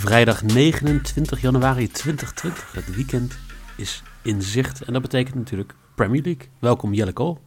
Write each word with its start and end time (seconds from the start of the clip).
Vrijdag 0.00 0.42
29 0.42 1.40
januari 1.40 1.88
2020. 1.88 2.72
Het 2.72 2.94
weekend 2.94 3.38
is 3.76 4.02
in 4.22 4.42
zicht 4.42 4.82
en 4.82 4.92
dat 4.92 5.02
betekent 5.02 5.34
natuurlijk 5.34 5.74
Premier 5.94 6.22
League. 6.22 6.48
Welkom 6.58 6.94
Jelle 6.94 7.12
Kool. 7.12 7.40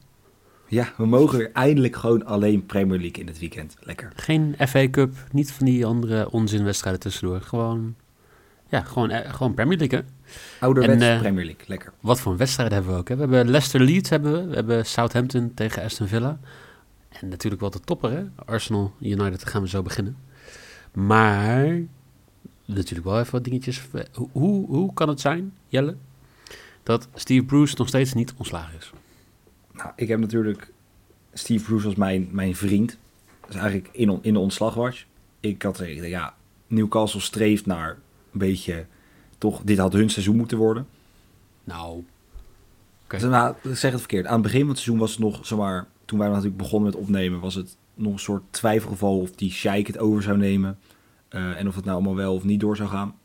Ja, 0.68 0.94
we 0.98 1.06
mogen 1.06 1.38
weer 1.38 1.52
eindelijk 1.54 1.96
gewoon 1.96 2.26
alleen 2.26 2.66
Premier 2.66 3.00
League 3.00 3.22
in 3.22 3.28
het 3.28 3.40
weekend. 3.40 3.76
Lekker. 3.80 4.12
Geen 4.16 4.56
FA 4.68 4.90
Cup, 4.90 5.14
niet 5.32 5.52
van 5.52 5.66
die 5.66 5.86
andere 5.86 6.30
onzinwedstrijden 6.32 7.02
tussendoor. 7.02 7.42
Gewoon, 7.42 7.96
ja, 8.70 8.82
gewoon, 8.82 9.10
eh, 9.10 9.34
gewoon 9.34 9.54
Premier 9.54 9.78
League 9.78 10.00
hè. 10.00 10.06
Ouderwets 10.66 11.04
En, 11.04 11.14
eh, 11.14 11.20
Premier 11.20 11.46
League. 11.46 11.64
Lekker. 11.68 11.94
Wat 12.00 12.20
voor 12.20 12.38
wedstrijden 12.38 12.76
hebben 12.76 12.94
we 12.94 13.00
ook 13.00 13.10
hè. 13.10 13.16
We 13.16 13.22
hebben 13.22 13.50
Leicester 13.50 13.82
Leeds, 13.82 14.10
hebben 14.10 14.34
we. 14.34 14.48
we 14.48 14.56
hebben 14.56 14.86
Southampton 14.86 15.52
tegen 15.54 15.84
Aston 15.84 16.08
Villa. 16.08 16.40
En 17.10 17.28
natuurlijk 17.28 17.62
wel 17.62 17.72
de 17.72 17.80
topper 17.80 18.12
hè. 18.12 18.24
Arsenal 18.46 18.94
United, 19.00 19.46
gaan 19.46 19.62
we 19.62 19.68
zo 19.68 19.82
beginnen. 19.82 20.18
Maar 20.92 21.80
natuurlijk 22.66 23.08
wel 23.08 23.20
even 23.20 23.32
wat 23.32 23.44
dingetjes. 23.44 23.82
Hoe, 24.14 24.30
hoe, 24.32 24.66
hoe 24.68 24.94
kan 24.94 25.10
het 25.10 25.20
zijn, 25.20 25.54
Jelle, 25.68 25.96
dat 26.84 27.08
Steve 27.14 27.44
Bruce 27.46 27.76
nog 27.78 27.88
steeds 27.88 28.14
niet 28.14 28.34
ontslagen 28.38 28.78
is? 28.78 28.92
Nou, 29.72 29.92
ik 29.96 30.08
heb 30.08 30.20
natuurlijk 30.20 30.72
Steve 31.34 31.64
Bruce 31.64 31.86
als 31.86 31.96
mijn, 31.96 32.28
mijn 32.32 32.56
vriend. 32.56 32.98
Dat 33.42 33.50
is 33.50 33.56
eigenlijk 33.56 33.90
in, 33.92 34.10
on- 34.10 34.24
in 34.24 34.34
de 34.34 34.40
ontslagwatch. 34.40 35.06
Ik 35.40 35.62
had 35.62 35.78
gezegd, 35.78 36.08
ja, 36.08 36.36
Newcastle 36.68 37.20
streeft 37.20 37.66
naar 37.66 37.90
een 38.32 38.40
beetje... 38.40 38.86
Toch, 39.38 39.62
dit 39.64 39.78
had 39.78 39.94
hun 39.94 40.10
seizoen 40.10 40.36
moeten 40.36 40.58
worden. 40.58 40.88
Nou, 41.64 42.04
Oké. 43.04 43.18
Dus, 43.18 43.30
nou, 43.30 43.56
ik 43.62 43.76
zeg 43.76 43.92
het 43.92 44.00
verkeerd. 44.00 44.26
Aan 44.26 44.34
het 44.34 44.42
begin 44.42 44.60
van 44.60 44.70
het 44.70 44.78
seizoen 44.78 45.00
was 45.00 45.12
het 45.12 45.20
nog, 45.20 45.46
zeg 45.46 45.58
maar... 45.58 45.88
Toen 46.06 46.20
wij 46.20 46.28
natuurlijk 46.28 46.58
begonnen 46.58 46.92
met 46.92 47.02
opnemen... 47.02 47.40
was 47.40 47.56
het 47.56 47.78
nog 47.94 48.14
een 48.14 48.20
soort 48.20 48.44
twijfelgeval 48.50 49.20
of 49.20 49.32
die 49.32 49.52
Sheik 49.52 49.88
het 49.88 49.98
over 49.98 50.24
zou 50.24 50.38
nemen. 50.38 50.78
Eh, 51.34 51.60
en 51.60 51.68
of 51.68 51.76
het 51.76 51.86
nou 51.86 51.98
allemaal 51.98 52.16
wel 52.16 52.34
of 52.34 52.44
niet 52.44 52.60
door 52.60 52.76
zou 52.76 52.90
gaan. 52.90 53.16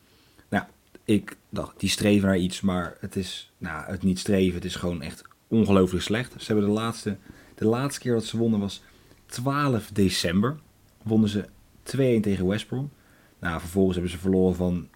Nou, 0.48 0.64
ik 1.04 1.36
dacht, 1.48 1.80
die 1.80 1.88
streven 1.88 2.28
naar 2.28 2.38
iets. 2.38 2.60
Maar 2.60 2.96
het 3.00 3.16
is, 3.16 3.52
nou, 3.58 3.90
het 3.90 4.02
niet 4.02 4.18
streven. 4.18 4.54
Het 4.54 4.64
is 4.64 4.76
gewoon 4.76 5.02
echt 5.02 5.22
ongelooflijk 5.48 6.04
slecht. 6.04 6.34
Ze 6.38 6.52
hebben 6.52 6.64
de 6.64 6.80
laatste, 6.80 7.16
de 7.54 7.66
laatste 7.66 8.00
keer 8.00 8.12
dat 8.12 8.24
ze 8.24 8.36
wonnen 8.36 8.60
was 8.60 8.82
12 9.26 9.90
december. 9.92 10.58
Wonnen 11.02 11.28
ze 11.28 11.48
2-1 11.82 12.20
tegen 12.20 12.46
West 12.46 12.66
Brom. 12.66 12.90
Nou, 13.38 13.60
vervolgens 13.60 13.94
hebben 13.94 14.12
ze 14.12 14.18
verloren 14.18 14.56
van 14.56 14.88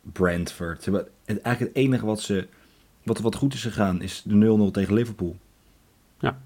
Brentford. 0.00 0.82
Ze 0.82 0.90
hebben, 0.90 1.10
het, 1.24 1.40
eigenlijk 1.40 1.74
het 1.76 1.84
enige 1.84 2.06
wat, 2.06 2.20
ze, 2.20 2.48
wat, 3.02 3.18
wat 3.18 3.34
goed 3.34 3.54
is 3.54 3.62
gegaan 3.62 4.02
is 4.02 4.22
de 4.24 4.68
0-0 4.68 4.70
tegen 4.70 4.94
Liverpool. 4.94 5.36
Ja. 6.18 6.38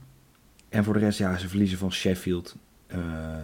En 0.69 0.85
voor 0.85 0.93
de 0.93 1.01
rest, 1.01 1.19
ja, 1.19 1.37
ze 1.37 1.49
verliezen 1.49 1.79
van 1.79 1.93
Sheffield. 1.93 2.57
Eh, 2.87 3.41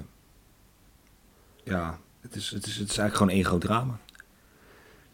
ja, 1.64 1.98
het 2.25 2.34
is, 2.34 2.50
het, 2.50 2.67
is, 2.67 2.77
het 2.77 2.91
is 2.91 2.98
eigenlijk 2.98 3.17
gewoon 3.17 3.33
één 3.33 3.44
groot 3.44 3.61
drama. 3.61 3.98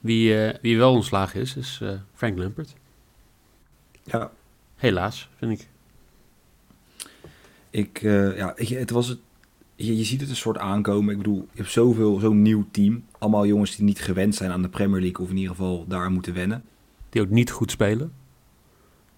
wie, 0.00 0.44
eh, 0.44 0.58
wie 0.62 0.78
wel 0.78 0.92
ontslagen 0.92 1.40
is, 1.40 1.56
is 1.56 1.78
eh, 1.82 1.92
Frank 2.14 2.38
Lampert. 2.38 2.74
Ja, 4.04 4.30
Helaas, 4.76 5.28
vind 5.36 5.60
ik. 5.60 5.68
ik, 7.70 8.02
eh, 8.02 8.36
ja, 8.36 8.54
je, 8.56 8.76
het 8.76 8.90
was 8.90 9.08
het, 9.08 9.18
je, 9.74 9.96
je 9.96 10.04
ziet 10.04 10.20
het 10.20 10.30
een 10.30 10.36
soort 10.36 10.58
aankomen. 10.58 11.10
Ik 11.10 11.16
bedoel, 11.16 11.48
je 11.52 11.58
hebt 11.58 11.70
zoveel, 11.70 12.18
zo'n 12.18 12.42
nieuw 12.42 12.66
team. 12.70 13.04
Allemaal 13.18 13.46
jongens 13.46 13.76
die 13.76 13.84
niet 13.84 14.00
gewend 14.00 14.34
zijn 14.34 14.50
aan 14.50 14.62
de 14.62 14.68
Premier 14.68 15.00
League. 15.00 15.24
Of 15.24 15.30
in 15.30 15.36
ieder 15.36 15.54
geval 15.54 15.84
daar 15.88 16.10
moeten 16.10 16.34
wennen. 16.34 16.64
Die 17.08 17.22
ook 17.22 17.28
niet 17.28 17.50
goed 17.50 17.70
spelen. 17.70 18.12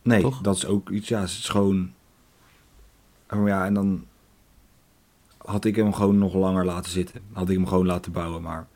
Nee, 0.02 0.20
Toch? 0.20 0.40
dat 0.40 0.56
is 0.56 0.66
ook 0.66 0.90
iets, 0.90 1.08
ja, 1.08 1.20
het 1.20 1.28
is 1.28 1.48
gewoon... 1.48 1.92
Ja, 3.44 3.66
en 3.66 3.74
dan 3.74 4.04
had 5.44 5.64
ik 5.64 5.76
hem 5.76 5.92
gewoon 5.92 6.18
nog 6.18 6.34
langer 6.34 6.64
laten 6.64 6.90
zitten. 6.90 7.20
Had 7.32 7.48
ik 7.48 7.56
hem 7.56 7.66
gewoon 7.66 7.86
laten 7.86 8.12
bouwen, 8.12 8.42
maar... 8.42 8.66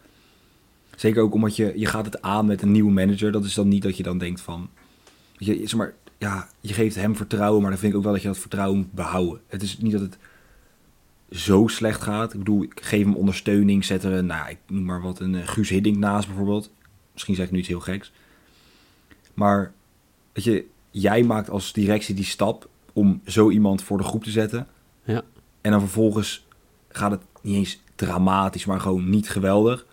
Zeker 0.97 1.23
ook 1.23 1.35
omdat 1.35 1.57
je, 1.57 1.73
je 1.77 1.87
gaat 1.87 2.05
het 2.05 2.23
aan 2.23 2.47
met 2.47 2.63
een 2.63 2.73
nieuwe 2.73 2.93
manager. 2.93 3.33
Dat 3.33 3.45
is 3.45 3.55
dan 3.55 3.69
niet 3.69 3.83
dat 3.83 3.97
je 3.97 4.03
dan 4.03 4.19
denkt 4.19 4.41
van... 4.41 4.69
Je, 5.37 5.57
zeg 5.57 5.75
maar, 5.75 5.95
ja, 6.19 6.49
je 6.61 6.73
geeft 6.73 6.95
hem 6.95 7.17
vertrouwen, 7.17 7.61
maar 7.63 7.71
dan 7.71 7.79
vind 7.79 7.93
ik 7.93 7.99
ook 7.99 8.05
wel 8.05 8.13
dat 8.13 8.23
je 8.23 8.29
dat 8.29 8.39
vertrouwen 8.39 8.79
moet 8.79 8.93
behouden. 8.93 9.41
Het 9.47 9.63
is 9.63 9.79
niet 9.79 9.93
dat 9.93 10.01
het 10.01 10.19
zo 11.31 11.67
slecht 11.67 12.03
gaat. 12.03 12.33
Ik 12.33 12.39
bedoel, 12.39 12.63
ik 12.63 12.81
geef 12.83 13.05
hem 13.05 13.15
ondersteuning, 13.15 13.85
zet 13.85 14.05
er 14.05 14.13
een, 14.13 14.27
nou, 14.27 14.51
ik 14.51 14.59
noem 14.67 14.85
maar 14.85 15.03
wat, 15.03 15.21
een 15.21 15.35
eh, 15.35 15.49
Guus 15.49 15.69
Hiddink 15.69 15.97
naast 15.97 16.27
bijvoorbeeld. 16.27 16.71
Misschien 17.13 17.35
zeg 17.35 17.47
ik 17.47 17.53
nu 17.53 17.59
iets 17.59 17.69
heel 17.69 17.81
geks. 17.81 18.13
Maar, 19.35 19.73
weet 20.33 20.45
je, 20.45 20.65
jij 20.91 21.23
maakt 21.23 21.51
als 21.51 21.73
directie 21.73 22.15
die 22.15 22.25
stap 22.25 22.69
om 22.93 23.21
zo 23.27 23.51
iemand 23.51 23.83
voor 23.83 23.99
de 23.99 24.05
groep 24.05 24.25
te 24.25 24.31
zetten. 24.31 24.67
Ja. 25.05 25.23
En 25.61 25.71
dan 25.71 25.81
vervolgens 25.81 26.46
gaat 26.97 27.11
het 27.11 27.23
niet 27.43 27.57
eens 27.57 27.83
dramatisch, 27.95 28.65
maar 28.65 28.81
gewoon 28.81 29.09
niet 29.11 29.31
geweldig. 29.31 29.87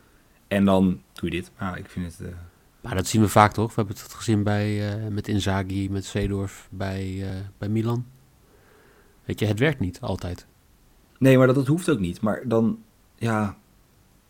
En 0.47 0.65
dan 0.65 1.01
doe 1.13 1.29
je 1.29 1.35
dit. 1.35 1.51
Ja, 1.59 1.75
ik 1.75 1.89
vind 1.89 2.05
het... 2.17 2.27
eh, 2.27 2.35
Maar 2.81 2.95
dat 2.95 3.07
zien 3.07 3.21
we 3.21 3.27
vaak 3.29 3.53
toch? 3.53 3.67
We 3.67 3.73
hebben 3.75 3.95
het 3.95 4.13
gezien 4.13 4.43
bij, 4.43 4.91
eh, 4.91 5.07
met 5.07 5.27
Inzaghi, 5.27 5.89
met 5.89 6.05
Seedorf, 6.05 6.67
bij, 6.71 7.21
eh, 7.21 7.35
bij 7.57 7.69
Milan. 7.69 8.05
Weet 9.25 9.39
je, 9.39 9.45
het 9.45 9.59
werkt 9.59 9.79
niet 9.79 10.01
altijd. 10.01 10.45
Nee, 11.19 11.37
maar 11.37 11.47
dat, 11.47 11.55
dat 11.55 11.67
hoeft 11.67 11.89
ook 11.89 11.99
niet. 11.99 12.21
Maar 12.21 12.41
dan, 12.45 12.79
ja, 13.15 13.57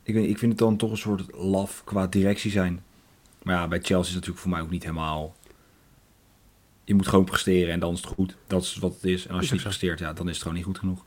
ik, 0.04 0.14
weet, 0.14 0.30
ik 0.30 0.38
vind 0.38 0.52
het 0.52 0.60
dan 0.60 0.78
toch 0.78 0.92
een 0.92 0.98
soort 0.98 1.26
laf 1.36 1.82
qua 1.84 2.08
directie 2.08 2.52
zijn. 2.52 2.84
Maar 3.44 3.56
ja, 3.56 3.68
bij 3.68 3.78
Chelsea 3.80 4.00
is 4.00 4.06
het 4.06 4.14
natuurlijk 4.16 4.42
voor 4.42 4.52
mij 4.52 4.62
ook 4.62 4.70
niet 4.70 4.84
helemaal... 4.84 5.36
Je 6.84 6.94
moet 6.96 7.08
gewoon 7.08 7.26
presteren 7.26 7.74
en 7.74 7.80
dan 7.80 7.94
is 7.94 8.02
het 8.02 8.14
goed. 8.14 8.36
Dat 8.48 8.62
is 8.62 8.76
wat 8.78 8.94
het 8.94 9.04
is. 9.04 9.28
En 9.28 9.36
als 9.36 9.48
je 9.48 9.54
niet 9.54 9.62
presteert, 9.64 10.00
ja, 10.00 10.14
dan 10.14 10.26
is 10.28 10.34
het 10.34 10.42
gewoon 10.42 10.58
niet 10.58 10.66
goed 10.66 10.78
genoeg. 10.78 11.06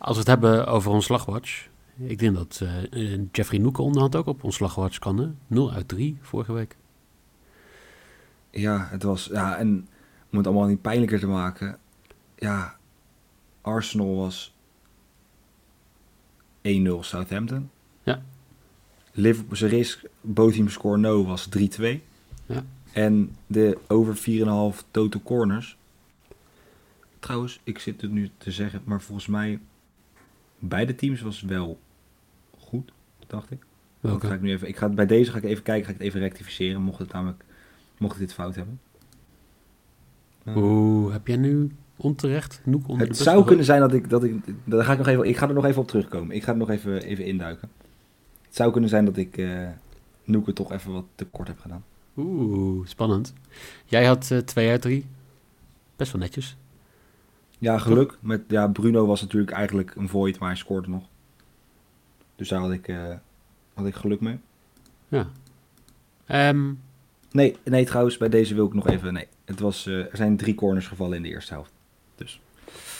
Als 0.00 0.12
we 0.12 0.18
het 0.18 0.28
hebben 0.28 0.66
over 0.66 0.90
ontslagwatch. 0.90 1.68
Ik 1.96 2.18
denk 2.18 2.34
dat 2.34 2.62
eh, 2.90 3.18
Jeffrey 3.32 3.60
Noeken 3.60 3.84
onderhand 3.84 4.16
ook 4.16 4.26
op 4.26 4.44
ontslagwatch 4.44 4.98
kan. 4.98 5.18
Hè? 5.18 5.28
0 5.46 5.72
uit 5.72 5.88
3 5.88 6.18
vorige 6.20 6.52
week. 6.52 6.76
Ja, 8.50 8.88
het 8.90 9.02
was... 9.02 9.28
Ja, 9.32 9.56
en 9.56 9.88
om 10.30 10.38
het 10.38 10.46
allemaal 10.46 10.66
niet 10.66 10.82
pijnlijker 10.82 11.18
te 11.18 11.26
maken... 11.26 11.78
Ja, 12.36 12.76
Arsenal 13.60 14.16
was 14.16 14.54
1-0 16.68 16.70
Southampton. 17.00 17.70
Ja. 18.02 18.22
Liverpool, 19.12 19.68
risk, 19.68 20.02
both 20.20 20.52
team 20.52 20.68
score 20.68 20.96
no 20.96 21.24
was 21.24 21.48
3-2. 21.58 21.82
Ja. 22.46 22.64
En 22.92 23.36
de 23.46 23.78
over 23.88 24.16
4,5 24.16 24.90
total 24.90 25.22
corners. 25.22 25.76
Trouwens, 27.18 27.60
ik 27.64 27.78
zit 27.78 28.00
het 28.00 28.10
nu 28.10 28.30
te 28.38 28.50
zeggen, 28.50 28.82
maar 28.84 29.00
volgens 29.00 29.26
mij... 29.26 29.60
Beide 30.60 30.94
teams 30.94 31.20
was 31.20 31.40
wel 31.42 31.78
goed, 32.58 32.92
dacht 33.26 33.50
ik. 33.50 33.58
Dat 34.00 34.10
ga 34.10 34.18
Welke? 34.18 34.34
ik 34.34 34.40
nu 34.40 34.50
even, 34.50 34.68
ik 34.68 34.76
ga, 34.76 34.88
bij 34.88 35.06
deze 35.06 35.30
ga 35.30 35.36
ik 35.36 35.44
even 35.44 35.62
kijken, 35.62 35.84
ga 35.84 35.90
ik 35.90 35.98
het 35.98 36.06
even 36.06 36.20
rectificeren, 36.20 36.82
mocht 36.82 36.98
het 36.98 37.12
namelijk, 37.12 37.44
mocht 37.98 38.14
ik 38.14 38.20
dit 38.20 38.32
fout 38.32 38.54
hebben. 38.54 38.80
Eh, 40.44 40.56
Oeh, 40.56 41.12
heb 41.12 41.26
jij 41.26 41.36
nu 41.36 41.70
onterecht 41.96 42.60
Noek 42.64 42.88
onder 42.88 43.06
de 43.06 43.12
het 43.12 43.22
zou 43.22 43.44
kunnen 43.44 43.64
zijn 43.64 43.80
dat 43.80 43.92
ik, 43.92 44.10
dat 44.10 44.24
ik, 44.24 44.34
daar 44.64 44.84
ga 44.84 44.92
ik 44.92 44.98
nog 44.98 45.06
even, 45.06 45.24
ik 45.28 45.36
ga 45.36 45.48
er 45.48 45.54
nog 45.54 45.64
even 45.64 45.82
op 45.82 45.88
terugkomen. 45.88 46.36
Ik 46.36 46.42
ga 46.42 46.52
er 46.52 46.58
nog 46.58 46.70
even, 46.70 47.02
even 47.02 47.24
induiken. 47.24 47.68
Het 48.42 48.56
zou 48.56 48.72
kunnen 48.72 48.90
zijn 48.90 49.04
dat 49.04 49.16
ik 49.16 49.36
eh 49.36 49.68
Noeke 50.24 50.52
toch 50.52 50.72
even 50.72 50.92
wat 50.92 51.04
te 51.14 51.24
kort 51.24 51.48
heb 51.48 51.58
gedaan. 51.60 51.84
Oeh, 52.16 52.86
spannend. 52.86 53.32
Jij 53.84 54.04
had 54.04 54.30
eh 54.30 54.38
2 54.38 54.70
uit 54.70 54.82
3. 54.82 55.06
Best 55.96 56.12
wel 56.12 56.20
netjes. 56.20 56.56
Ja, 57.60 57.78
geluk. 57.78 58.16
Met, 58.20 58.42
ja, 58.48 58.66
Bruno 58.68 59.06
was 59.06 59.20
natuurlijk 59.20 59.52
eigenlijk 59.52 59.94
een 59.94 60.08
void, 60.08 60.38
maar 60.38 60.48
hij 60.48 60.58
scoorde 60.58 60.88
nog. 60.88 61.02
Dus 62.36 62.48
daar 62.48 62.60
had 62.60 62.70
ik, 62.72 62.88
eh, 62.88 63.14
had 63.74 63.86
ik 63.86 63.94
geluk 63.94 64.20
mee. 64.20 64.38
Ja. 65.08 65.26
Ehm, 66.26 66.72
Nee, 67.32 67.56
nee, 67.64 67.84
trouwens, 67.84 68.16
bij 68.16 68.28
deze 68.28 68.54
wil 68.54 68.66
ik 68.66 68.74
nog 68.74 68.86
even, 68.88 69.12
nee. 69.12 69.26
Het 69.44 69.60
was, 69.60 69.86
eh, 69.86 69.94
er 69.98 70.16
zijn 70.16 70.36
drie 70.36 70.54
corners 70.54 70.86
gevallen 70.86 71.16
in 71.16 71.22
de 71.22 71.28
eerste 71.28 71.52
helft. 71.52 71.72
Dus 72.14 72.40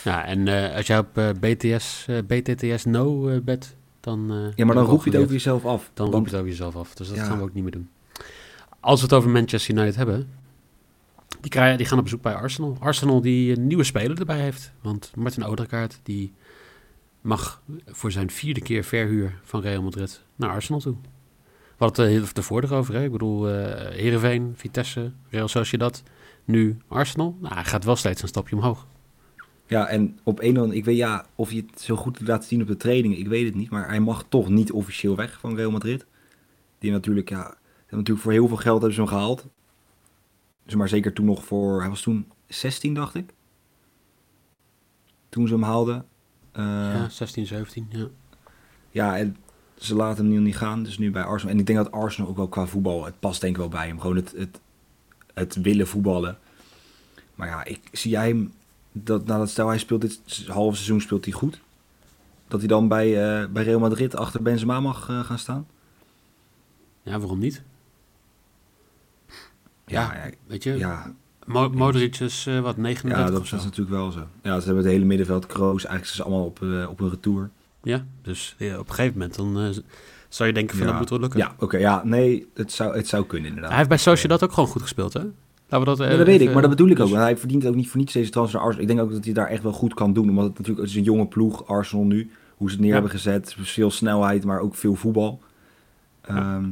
ja, 0.05 0.25
en 0.25 0.49
eh, 0.49 0.77
als 0.77 0.87
jij 0.87 0.99
op 0.99 1.35
BTS, 1.41 2.07
BTTS 2.27 2.85
no 2.85 3.41
bet, 3.41 3.77
dan... 4.01 4.53
Ja, 4.57 4.65
maar 4.65 4.75
dan 4.75 4.85
roep 4.85 5.05
je 5.05 5.11
het 5.11 5.19
over 5.21 5.33
jezelf 5.33 5.65
af. 5.65 5.91
Dan 5.95 6.11
roep 6.11 6.21
je 6.21 6.31
het 6.31 6.35
over 6.35 6.49
jezelf 6.49 6.77
af. 6.77 6.95
Dus 6.95 7.09
dat 7.09 7.17
Ja. 7.17 7.25
gaan 7.25 7.37
we 7.39 7.43
ook 7.43 7.55
niet 7.55 7.63
meer 7.63 7.73
doen. 7.73 7.89
Als 8.81 9.01
we 9.01 9.07
het 9.07 9.15
over 9.15 9.31
Manchester 9.31 9.75
United 9.75 9.97
hebben... 9.97 10.29
Die, 11.41 11.77
die 11.77 11.87
gaan 11.87 11.99
op 11.99 12.05
bezoek 12.05 12.23
bij 12.23 12.35
Arsenal. 12.35 12.77
Arsenal 12.81 13.21
die 13.21 13.57
een 13.57 13.67
nieuwe 13.67 13.85
speler 13.85 14.19
erbij 14.19 14.41
heeft. 14.41 14.73
Want 14.81 15.13
Martin 15.17 15.45
Odegaard 15.45 16.01
die 16.03 16.33
mag 17.21 17.63
voor 17.87 18.13
zijn 18.13 18.31
vierde 18.31 18.61
keer 18.61 18.85
verhuur 18.85 19.41
van 19.43 19.61
Real 19.61 19.83
Madrid 19.83 20.23
naar 20.37 20.51
Arsenal 20.51 20.81
toe. 20.81 20.97
We 21.77 21.87
hadden 21.87 22.15
het 22.15 22.27
er 22.27 22.33
tevoren 22.33 22.69
erover. 22.69 22.95
Hè? 22.95 23.05
Ik 23.05 23.13
bedoel, 23.13 23.49
eh 23.49 23.91
Heerenveen, 23.91 24.53
Vitesse, 24.57 25.13
Real 25.31 25.49
Sociedad. 25.49 26.03
Nu 26.45 26.77
Arsenal. 26.89 27.37
Nou, 27.41 27.55
hij 27.55 27.65
gaat 27.65 27.85
wel 27.85 27.97
steeds 27.97 28.23
een 28.23 28.29
stapje 28.29 28.57
omhoog. 28.57 28.87
Ja, 29.67 29.87
en 29.87 30.19
op 30.23 30.41
een 30.41 30.57
of 30.57 30.63
andere, 30.63 30.79
ik 30.79 30.85
weet 30.85 30.97
ja, 30.97 31.27
of 31.35 31.53
je 31.53 31.65
het 31.71 31.81
zo 31.81 31.97
goed 31.97 32.21
laat 32.21 32.45
zien 32.45 32.61
op 32.63 32.67
de 32.67 32.77
trainingen, 32.77 33.19
ik 33.19 33.29
weet 33.29 33.45
het 33.45 33.55
niet, 33.55 33.71
maar 33.71 33.89
hij 33.89 34.01
mag 34.01 34.25
toch 34.29 34.49
niet 34.49 34.73
officieel 34.73 35.17
weg 35.17 35.39
van 35.41 35.57
Real 35.57 35.71
Madrid. 35.71 36.07
Die 36.79 36.91
natuurlijk, 36.91 37.29
ja, 37.29 37.55
natuurlijk 37.91 38.21
voor 38.21 38.33
heel 38.33 38.49
veel 38.49 38.57
geld 38.57 38.79
hebben 38.79 38.95
ze 38.95 39.01
hem 39.01 39.11
gehaald. 39.11 39.47
Dus 40.71 40.79
maar 40.79 40.89
zeker 40.89 41.13
toen 41.13 41.25
nog 41.25 41.45
voor, 41.45 41.81
hij 41.81 41.89
was 41.89 42.03
toen 42.03 42.27
16 42.47 42.95
dacht 42.95 43.15
ik. 43.15 43.33
Toen 45.29 45.47
ze 45.47 45.53
hem 45.53 45.63
haalden. 45.63 46.07
Eh, 46.53 46.65
ja, 46.65 47.09
16, 47.09 47.47
17. 47.47 47.87
Ja. 47.91 48.07
Ja, 48.91 49.19
en 49.19 49.37
ze 49.75 49.95
laten 49.95 50.25
hem 50.25 50.33
nu 50.35 50.41
niet 50.41 50.57
gaan. 50.57 50.83
Dus 50.83 50.99
nu 50.99 51.11
bij 51.11 51.23
Arsenal. 51.23 51.55
En 51.55 51.61
ik 51.61 51.67
denk 51.67 51.79
dat 51.79 51.93
Arsenal 51.93 52.31
ook 52.31 52.37
wel 52.37 52.49
qua 52.49 52.67
voetbal, 52.67 53.05
het 53.05 53.21
past 53.21 53.41
denk 53.41 53.53
ik 53.53 53.61
wel 53.61 53.69
bij 53.69 53.87
hem. 53.87 54.01
Gewoon 54.01 54.17
het, 54.17 54.33
het, 54.37 54.61
het 55.35 55.55
willen 55.55 55.87
voetballen. 55.87 56.39
Maar 57.35 57.49
ja, 57.49 57.65
ik 57.65 57.81
zie 57.93 58.11
jij 58.11 58.29
hem, 58.29 58.53
dat, 58.93 59.27
nou, 59.27 59.39
dat 59.39 59.51
stel 59.51 59.69
hij 59.69 59.79
speelt 59.79 60.01
dit 60.01 60.21
halve 60.47 60.77
seizoen 60.77 61.01
speelt 61.01 61.25
hij 61.25 61.35
goed. 61.35 61.61
Dat 62.49 62.59
hij 62.59 62.69
dan 62.69 62.89
bij, 62.89 63.07
eh, 63.07 63.49
bij 63.49 63.65
Real 63.65 63.81
Madrid 63.81 64.17
achter 64.17 64.43
Benzema 64.43 64.81
mag 64.81 65.09
eh, 65.09 65.21
gaan 65.21 65.39
staan. 65.39 65.67
Ja, 67.03 67.19
waarom 67.19 67.39
niet? 67.39 67.63
Ja, 69.91 70.15
ja, 70.15 70.31
Weet 70.47 70.63
je, 70.63 70.77
ja, 70.79 71.13
Mo 71.47 71.69
Modric 71.69 72.21
is 72.21 72.47
eh, 72.47 72.61
wat, 72.61 72.77
39 72.77 73.27
ja 73.27 73.39
dat 73.39 73.45
is 73.45 73.65
natuurlijk 73.65 73.91
wel 73.91 74.11
zo. 74.11 74.27
Ja, 74.43 74.59
ze 74.59 74.67
hebben 74.67 74.85
het 74.85 74.93
hele 74.93 75.05
middenveld, 75.05 75.47
Kroos, 75.47 75.85
eigenlijk 75.85 76.17
ze 76.17 76.23
allemaal 76.23 76.45
op, 76.45 76.63
eh, 76.63 76.89
op 76.91 77.01
een 77.01 77.11
retour. 77.11 77.51
Ja, 77.83 78.05
dus 78.23 78.55
ja, 78.59 78.79
op 78.79 78.89
een 78.89 78.95
gegeven 78.95 79.19
moment 79.19 79.37
dan 79.37 79.59
eh, 79.59 79.69
zou 80.29 80.49
je 80.49 80.55
denken 80.55 80.77
van 80.77 80.87
Ja. 80.87 80.91
dat 80.91 81.01
moet 81.01 81.11
wel 81.11 81.21
lukken. 81.21 81.39
Ja, 81.39 81.55
oké, 81.59 81.79
ja, 81.79 82.03
nee, 82.05 82.47
het 82.55 82.73
zou, 82.73 82.97
het 82.97 83.09
zou 83.09 83.27
kunnen 83.27 83.47
inderdaad. 83.47 83.71
Hij 83.71 83.79
heeft 83.79 83.89
bij 83.89 83.99
Sociedad 83.99 84.45
ook 84.45 84.53
gewoon 84.53 84.69
goed 84.69 84.83
gespeeld, 84.83 85.13
hè? 85.13 85.23
Laten 85.69 85.93
we 85.93 85.97
dat, 85.97 86.11
Ja, 86.11 86.17
dat 86.17 86.27
weet 86.27 86.41
ik, 86.41 86.53
maar 86.53 86.63
dat 86.63 86.71
bedoel 86.71 86.89
ik 86.89 87.01
ook. 87.01 87.09
Want 87.09 87.23
hij 87.23 87.37
verdient 87.37 87.67
ook 87.67 87.75
niet 87.75 87.89
voor 87.89 88.01
niets 88.01 88.13
deze 88.13 88.31
transfer 88.31 88.59
naar 88.59 88.69
Arsenal. 88.69 88.89
Ik 88.91 88.97
denk 88.97 89.09
ook 89.09 89.15
dat 89.15 89.25
hij 89.25 89.35
daar 89.35 89.47
echt 89.47 89.63
wel 89.63 89.73
goed 89.73 89.95
kan 89.95 90.13
doen. 90.13 90.29
Omdat 90.29 90.45
het 90.45 90.53
natuurlijk 90.53 90.81
het 90.81 90.89
is 90.91 90.97
een 90.97 91.03
jonge 91.03 91.27
ploeg, 91.27 91.67
Arsenal 91.67 92.05
nu. 92.05 92.31
Hoe 92.57 92.69
ze 92.69 92.75
het 92.75 92.85
neer 92.85 92.93
hebben 92.93 93.11
gezet. 93.11 93.57
Veel 93.59 93.91
snelheid, 93.91 94.45
maar 94.45 94.61
ook 94.61 94.75
veel 94.75 94.95
voetbal. 94.95 95.41
Ehm, 96.21 96.65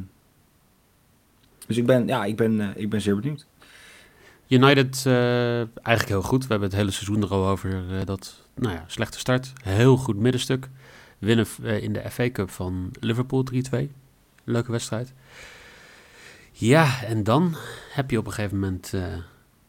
dus 1.69 1.77
ik 1.77 1.87
ben, 1.87 2.07
ja, 2.07 2.25
ik 2.25 2.37
ben, 2.37 2.61
eh, 2.61 2.83
ik 2.83 2.91
ben 2.91 3.01
zeer 3.01 3.17
benieuwd. 3.17 3.47
United 4.49 5.07
eh, 5.07 5.59
eigenlijk 5.59 6.09
heel 6.09 6.23
goed. 6.23 6.43
We 6.43 6.51
hebben 6.51 6.69
het 6.69 6.79
hele 6.79 6.91
seizoen 6.91 7.23
er 7.23 7.29
al 7.29 7.47
over 7.47 7.71
eh, 7.71 8.05
dat, 8.05 8.43
nou 8.55 8.75
ja, 8.75 8.85
slechte 8.87 9.19
start. 9.19 9.53
Heel 9.63 9.97
goed 9.97 10.17
middenstuk. 10.17 10.69
Winnen 11.19 11.47
in 11.63 11.93
de 11.93 12.11
FA 12.11 12.31
Cup 12.31 12.51
van 12.51 12.91
Liverpool 13.01 13.45
3-2. 13.75 13.91
Leuke 14.45 14.71
wedstrijd. 14.71 15.13
Ja, 16.53 17.03
en 17.03 17.25
dan 17.25 17.55
heb 17.93 18.11
je 18.11 18.19
op 18.19 18.27
een 18.27 18.33
gegeven 18.33 18.59
moment 18.59 18.95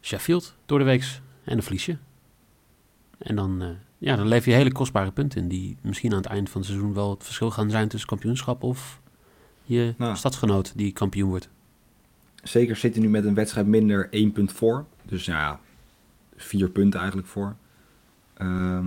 Sheffield 0.00 0.54
door 0.66 0.78
de 0.78 0.84
weeks 0.84 1.20
en 1.44 1.56
een 1.56 1.62
verliesje. 1.62 1.96
En 3.18 3.36
dan, 3.36 3.76
ja, 3.98 4.16
dan 4.16 4.28
lever 4.28 4.50
je 4.50 4.56
hele 4.56 4.72
kostbare 4.72 5.10
punten 5.10 5.40
in 5.40 5.48
die 5.48 5.76
misschien 5.80 6.10
aan 6.10 6.16
het 6.16 6.26
eind 6.26 6.50
van 6.50 6.60
het 6.60 6.70
seizoen 6.70 6.94
wel 6.94 7.10
het 7.10 7.24
verschil 7.24 7.50
gaan 7.50 7.70
zijn 7.70 7.88
tussen 7.88 8.08
kampioenschap 8.08 8.62
of 8.62 9.00
je 9.62 9.94
Nou. 9.98 10.16
stadsgenoot 10.16 10.72
die 10.76 10.92
kampioen 10.92 11.28
wordt. 11.28 11.48
Zeker 12.42 12.76
zit 12.76 12.94
hij 12.94 13.02
nu 13.02 13.08
met 13.08 13.24
een 13.24 13.34
wedstrijd 13.34 13.66
minder 13.66 14.08
1 14.10 14.32
punt 14.32 14.52
voor. 14.52 14.84
Dus 15.04 15.26
nou 15.26 15.38
ja, 15.38 15.60
vier 16.36 16.70
punten 16.70 16.98
eigenlijk 16.98 17.28
voor. 17.28 17.56
Ehm, 18.34 18.86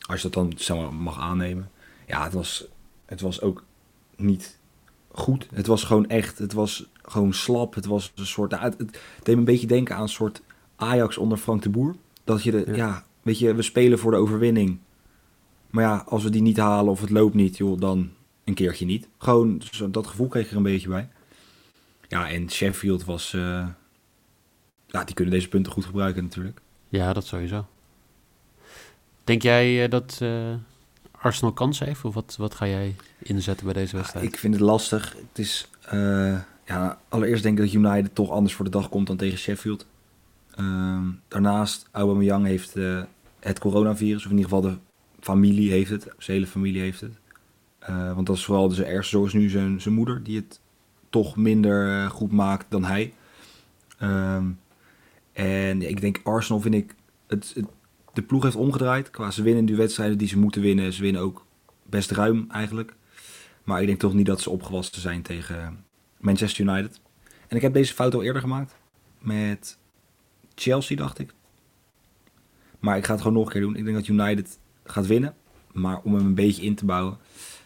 als 0.00 0.22
je 0.22 0.28
dat 0.28 0.32
dan 0.32 0.52
zeg 0.56 0.76
maar, 0.76 0.94
mag 0.94 1.18
aannemen. 1.20 1.70
Ja, 2.06 2.24
het 2.24 2.32
was, 2.32 2.68
het 3.06 3.20
was 3.20 3.40
ook 3.40 3.64
niet 4.16 4.58
goed. 5.10 5.48
Het 5.54 5.66
was 5.66 5.84
gewoon 5.84 6.08
echt, 6.08 6.38
het 6.38 6.52
was 6.52 6.88
gewoon 7.02 7.32
slap. 7.34 7.74
Het 7.74 7.86
was 7.86 8.12
een 8.14 8.26
soort, 8.26 8.50
nou, 8.50 8.62
het, 8.62 8.78
het 8.78 8.98
deed 9.22 9.34
me 9.34 9.40
een 9.40 9.44
beetje 9.44 9.66
denken 9.66 9.96
aan 9.96 10.02
een 10.02 10.08
soort 10.08 10.42
Ajax 10.76 11.18
onder 11.18 11.38
Frank 11.38 11.62
de 11.62 11.70
Boer. 11.70 11.94
Dat 12.24 12.42
je 12.42 12.50
de, 12.50 12.64
Ja. 12.66 12.74
ja. 12.74 13.04
weet 13.22 13.38
je, 13.38 13.54
we 13.54 13.62
spelen 13.62 13.98
voor 13.98 14.10
de 14.10 14.16
overwinning. 14.16 14.78
Maar 15.70 15.84
ja, 15.84 16.04
als 16.06 16.22
we 16.22 16.30
die 16.30 16.42
niet 16.42 16.56
halen 16.56 16.92
of 16.92 17.00
het 17.00 17.10
loopt 17.10 17.34
niet, 17.34 17.56
joh, 17.56 17.80
dan 17.80 18.10
een 18.44 18.54
keertje 18.54 18.86
niet. 18.86 19.08
Gewoon, 19.18 19.62
dat 19.90 20.06
gevoel 20.06 20.28
kreeg 20.28 20.44
ik 20.44 20.50
er 20.50 20.56
een 20.56 20.62
beetje 20.62 20.88
bij. 20.88 21.08
Ja, 22.12 22.30
en 22.30 22.50
Sheffield 22.50 23.04
was, 23.04 23.34
eh, 23.34 23.66
ja, 24.86 25.04
die 25.04 25.14
kunnen 25.14 25.34
deze 25.34 25.48
punten 25.48 25.72
goed 25.72 25.84
gebruiken 25.84 26.22
natuurlijk. 26.22 26.60
Ja, 26.88 27.12
dat 27.12 27.26
sowieso. 27.26 27.66
Denk 29.24 29.42
jij 29.42 29.84
eh, 29.84 29.90
dat 29.90 30.18
eh, 30.22 30.54
Arsenal 31.10 31.52
kans 31.52 31.78
heeft? 31.78 32.04
Of 32.04 32.14
wat, 32.14 32.36
wat 32.38 32.54
ga 32.54 32.66
jij 32.66 32.94
inzetten 33.18 33.64
bij 33.64 33.74
deze 33.74 33.96
wedstrijd? 33.96 34.24
Ik 34.24 34.38
vind 34.38 34.54
het 34.54 34.62
lastig. 34.62 35.16
Het 35.28 35.38
is, 35.38 35.70
ja, 36.64 36.98
allereerst 37.08 37.42
denk 37.42 37.58
ik 37.58 37.64
dat 37.64 37.74
United 37.74 38.14
toch 38.14 38.30
anders 38.30 38.54
voor 38.54 38.64
de 38.64 38.70
dag 38.70 38.88
komt 38.88 39.06
dan 39.06 39.16
tegen 39.16 39.38
Sheffield. 39.38 39.86
Ehm, 40.54 41.04
daarnaast, 41.28 41.88
Aubameyang 41.90 42.46
heeft 42.46 42.74
het 43.40 43.58
coronavirus, 43.58 44.24
of 44.24 44.30
in 44.30 44.36
ieder 44.36 44.50
geval 44.50 44.70
de 44.70 44.78
familie 45.20 45.70
heeft 45.70 45.90
het. 45.90 46.02
Zijn 46.18 46.36
hele 46.36 46.50
familie 46.50 46.80
heeft 46.80 47.00
het. 47.00 47.14
Want 48.14 48.26
dat 48.26 48.36
is 48.36 48.44
vooral 48.44 48.68
de 48.68 48.84
ergste 48.84 49.16
zorg 49.16 49.26
is 49.26 49.40
nu 49.40 49.48
zijn, 49.48 49.80
zijn 49.80 49.94
moeder, 49.94 50.22
die 50.22 50.36
het 50.36 50.60
toch 51.12 51.36
minder 51.36 52.02
eh, 52.02 52.10
goed 52.10 52.32
maakt 52.32 52.66
dan 52.68 52.84
hij. 52.84 53.12
Ehm, 53.98 54.46
en 55.32 55.88
ik 55.88 56.00
denk 56.00 56.20
Arsenal 56.24 56.60
vind 56.60 56.74
ik, 56.74 56.94
het, 57.26 57.62
de 58.12 58.22
ploeg 58.22 58.42
heeft 58.42 58.56
omgedraaid. 58.56 59.10
Qua 59.10 59.30
ze 59.30 59.42
winnen 59.42 59.64
die 59.64 59.76
wedstrijden 59.76 60.18
die 60.18 60.28
ze 60.28 60.38
moeten 60.38 60.62
winnen. 60.62 60.92
Ze 60.92 61.02
winnen 61.02 61.22
ook 61.22 61.46
best 61.82 62.10
ruim 62.10 62.46
eigenlijk. 62.50 62.94
Maar 63.64 63.80
ik 63.80 63.86
denk 63.86 64.00
toch 64.00 64.14
niet 64.14 64.26
dat 64.26 64.40
ze 64.40 64.50
opgewassen 64.50 65.00
zijn 65.00 65.22
tegen 65.22 65.84
Manchester 66.18 66.66
United. 66.66 67.00
En 67.48 67.56
ik 67.56 67.62
heb 67.62 67.72
deze 67.72 67.94
fout 67.94 68.14
al 68.14 68.22
eerder 68.22 68.42
gemaakt. 68.42 68.74
Met 69.18 69.78
Chelsea, 70.54 70.96
dacht 70.96 71.18
ik. 71.18 71.34
Maar 72.78 72.96
ik 72.96 73.04
ga 73.04 73.12
het 73.12 73.22
gewoon 73.22 73.36
nog 73.36 73.46
een 73.46 73.52
keer 73.52 73.60
doen. 73.60 73.76
Ik 73.76 73.84
denk 73.84 73.96
dat 73.96 74.06
United 74.06 74.58
gaat 74.84 75.06
winnen. 75.06 75.34
Maar 75.72 76.00
om 76.02 76.14
hem 76.14 76.26
een 76.26 76.34
beetje 76.34 76.62
in 76.62 76.74
te 76.74 76.84
bouwen. 76.84 77.18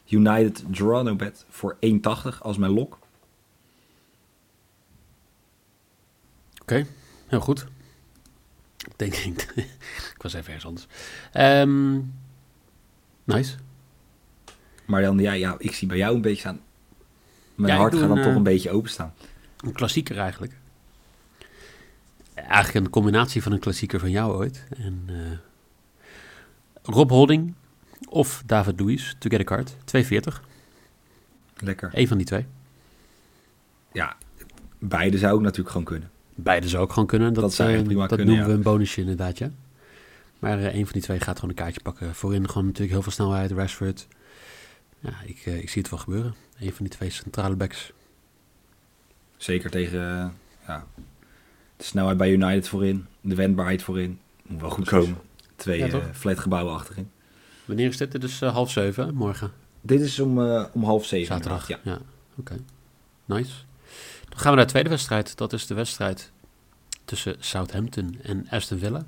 United 0.09 0.65
draw 0.71 1.03
no 1.03 1.17
bet 1.17 1.47
voor 1.49 1.77
1,80 1.81 2.39
als 2.41 2.57
mijn 2.57 2.73
lok. 2.73 2.99
Oké, 6.67 6.87
heel 7.27 7.41
goed. 7.41 7.67
Ik 8.77 8.93
denk 8.97 9.15
ik. 9.15 9.53
ik 10.15 10.23
was 10.23 10.33
even 10.35 10.47
ergens 10.47 10.67
anders. 10.67 10.87
Ehm, 11.33 12.01
nice. 13.25 13.55
Maar 14.85 15.03
dan, 15.03 15.19
ja, 15.19 15.33
ja, 15.33 15.55
ik 15.59 15.75
zie 15.75 15.89
bij 15.89 15.97
jou 15.97 16.15
een 16.15 16.21
beetje 16.21 16.39
staan. 16.39 16.61
Mijn 17.55 17.73
Ja, 17.73 17.79
hart 17.79 17.95
gaat 17.95 18.09
dan 18.09 18.11
een, 18.11 18.23
toch 18.23 18.31
eh, 18.31 18.37
een 18.37 18.43
beetje 18.43 18.71
openstaan. 18.71 19.15
Een 19.57 19.73
klassieker 19.73 20.19
eigenlijk. 20.19 20.53
Eigenlijk 22.35 22.87
een 22.87 22.93
combinatie 22.93 23.43
van 23.43 23.53
een 23.53 23.59
klassieker 23.59 24.01
van 24.01 24.11
jou 24.11 24.35
ooit. 24.35 24.67
En 24.77 25.05
eh, 25.07 25.39
Rob 26.83 27.11
Holding 27.11 27.55
of 28.09 28.43
David 28.47 28.81
Luiz, 28.81 29.15
to 29.19 29.31
get 29.31 29.41
a 29.41 29.45
card. 29.45 29.77
240. 29.85 30.43
Lekker. 31.57 31.91
Eén 31.93 32.09
van 32.09 32.17
die 32.17 32.27
twee. 32.27 32.47
Ja, 33.93 34.17
beide 34.79 35.19
zou 35.19 35.37
ik 35.37 35.43
natuurlijk 35.43 35.71
gewoon 35.71 35.87
kunnen. 35.87 36.11
Beide 36.39 36.69
zou 36.69 36.83
ook 36.83 36.93
gewoon 36.93 37.09
kunnen. 37.09 37.33
Dat, 37.33 37.43
Dat 37.43 37.55
zou 37.55 37.69
echt 37.69 37.79
eh, 37.79 37.85
prima 37.85 38.07
dat 38.07 38.09
kunnen, 38.09 38.27
noemen 38.27 38.45
ja. 38.45 38.51
we 38.51 38.57
een 38.57 38.73
bonusje 38.73 39.01
inderdaad, 39.01 39.39
ja. 39.39 39.51
Maar 40.39 40.59
eh, 40.59 40.75
een 40.75 40.85
van 40.85 40.93
die 40.93 41.03
twee 41.03 41.21
gaat 41.21 41.35
gewoon 41.35 41.51
een 41.51 41.57
kaartje 41.57 41.81
pakken. 41.81 42.15
Voorin 42.15 42.49
gewoon 42.49 42.65
natuurlijk 42.65 42.93
heel 42.93 43.03
veel 43.03 43.13
snelheid. 43.13 43.51
Rashford. 43.51 44.07
Ja, 45.01 45.13
ik, 45.25 45.43
eh, 45.45 45.59
ik 45.59 45.71
zie 45.71 45.83
het 45.83 45.91
wel 45.91 46.01
gebeuren. 46.01 46.35
Een 46.59 46.73
van 46.73 46.85
die 46.85 46.95
twee 46.95 47.11
centrale 47.11 47.57
backs. 47.57 47.93
Zeker 49.37 49.71
tegen 49.71 50.01
ja, 50.67 50.87
de 51.77 51.85
snelheid 51.85 52.17
bij 52.17 52.31
United 52.31 52.69
voorin, 52.69 53.07
de 53.21 53.35
wendbaarheid 53.35 53.83
voorin. 53.83 54.19
Moet 54.43 54.61
wel 54.61 54.71
goed 54.71 54.89
komen. 54.89 55.19
Twee 55.57 55.87
Ja, 55.87 56.01
flatgebouwen 56.13 56.75
achterin. 56.75 57.11
Wanneer 57.65 57.89
is 57.89 57.97
dit? 57.97 58.13
Dit 58.13 58.25
is 58.25 58.41
half 58.41 58.71
zeven, 58.71 59.15
morgen. 59.15 59.53
Dit 59.81 60.01
is 60.01 60.21
om, 60.21 60.39
om 60.73 60.85
half 60.85 61.05
zeven. 61.05 61.27
Zaterdag. 61.27 61.69
inderdaad, 61.69 62.01
Ja, 62.01 62.07
oké. 62.37 62.57
Nice. 63.25 63.53
Dan 64.37 64.45
gaan 64.45 64.51
we 64.51 64.57
naar 64.57 64.67
de 64.67 64.73
tweede 64.73 64.91
wedstrijd. 64.91 65.37
Dat 65.37 65.53
is 65.53 65.67
de 65.67 65.75
wedstrijd 65.75 66.33
tussen 67.05 67.37
Southampton 67.39 68.19
en 68.23 68.47
Aston 68.51 68.79
Villa. 68.79 69.07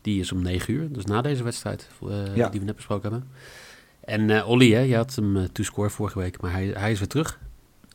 Die 0.00 0.20
is 0.20 0.32
om 0.32 0.42
9 0.42 0.74
uur, 0.74 0.92
dus 0.92 1.04
na 1.04 1.22
deze 1.22 1.42
wedstrijd 1.42 1.88
eh, 2.08 2.36
Ja. 2.36 2.48
die 2.48 2.60
we 2.60 2.66
net 2.66 2.76
besproken 2.76 3.10
hebben. 3.10 3.30
En 4.00 4.30
eh 4.30 4.48
Olly, 4.48 4.72
hè, 4.72 4.80
je 4.80 4.96
had 4.96 5.14
hem 5.14 5.36
uh, 5.36 5.44
to-score 5.44 5.90
vorige 5.90 6.18
week, 6.18 6.40
maar 6.40 6.52
hij, 6.52 6.66
hij 6.66 6.90
is 6.92 6.98
weer 6.98 7.08
terug. 7.08 7.38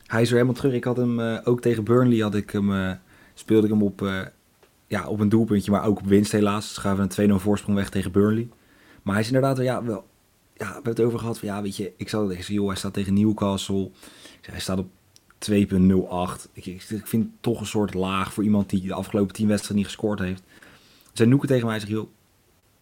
Hij 0.06 0.22
is 0.22 0.28
weer 0.30 0.38
helemaal 0.38 0.60
terug. 0.60 0.74
Ik 0.74 0.84
had 0.84 0.96
hem 0.96 1.20
eh, 1.20 1.38
ook 1.44 1.60
tegen 1.60 1.84
Burnley 1.84 2.18
had 2.18 2.34
ik 2.34 2.50
hem, 2.50 2.72
eh, 2.74 2.92
speelde 3.34 3.66
ik 3.66 3.72
hem 3.72 3.82
op, 3.82 4.02
eh, 4.02 4.20
ja, 4.86 5.06
op 5.06 5.20
een 5.20 5.28
doelpuntje, 5.28 5.70
maar 5.70 5.84
ook 5.84 5.98
op 5.98 6.06
winst 6.06 6.32
helaas. 6.32 6.68
Dus 6.68 6.76
gaven 6.76 6.96
we 6.96 7.02
een 7.02 7.30
2-0 7.30 7.40
voorsprong 7.42 7.76
weg 7.76 7.88
tegen 7.88 8.12
Burnley. 8.12 8.48
Maar 9.02 9.12
hij 9.14 9.22
is 9.22 9.28
inderdaad 9.28 9.56
wel, 9.56 9.66
ja, 9.66 9.84
wel, 9.84 10.06
ja, 10.54 10.66
we 10.66 10.72
hebben 10.72 10.92
het 10.92 11.00
over 11.00 11.18
gehad 11.18 11.38
van, 11.38 11.48
ja, 11.48 11.62
weet 11.62 11.76
je, 11.76 11.92
ik 11.96 12.08
zat 12.08 12.28
tegen, 12.28 12.54
joh, 12.54 12.66
hij 12.66 12.76
staat 12.76 12.92
tegen 12.92 13.14
Newcastle. 13.14 13.90
Hij 14.40 14.60
staat 14.60 14.78
op 14.78 14.90
2.08. 15.38 16.50
Ik, 16.52 16.66
ik, 16.66 16.82
vind 16.82 17.24
het 17.24 17.32
toch 17.40 17.60
een 17.60 17.66
soort 17.66 17.94
laag 17.94 18.32
voor 18.32 18.44
iemand 18.44 18.70
die 18.70 18.82
de 18.82 18.94
afgelopen 18.94 19.34
10 19.34 19.46
wedstrijden 19.48 19.76
niet 19.76 19.86
gescoord 19.86 20.18
heeft. 20.18 20.42
Zijn 21.12 21.28
Noeke 21.28 21.46
tegen 21.46 21.66
mij 21.66 21.78
zegt, 21.78 21.92
joh, 21.92 22.08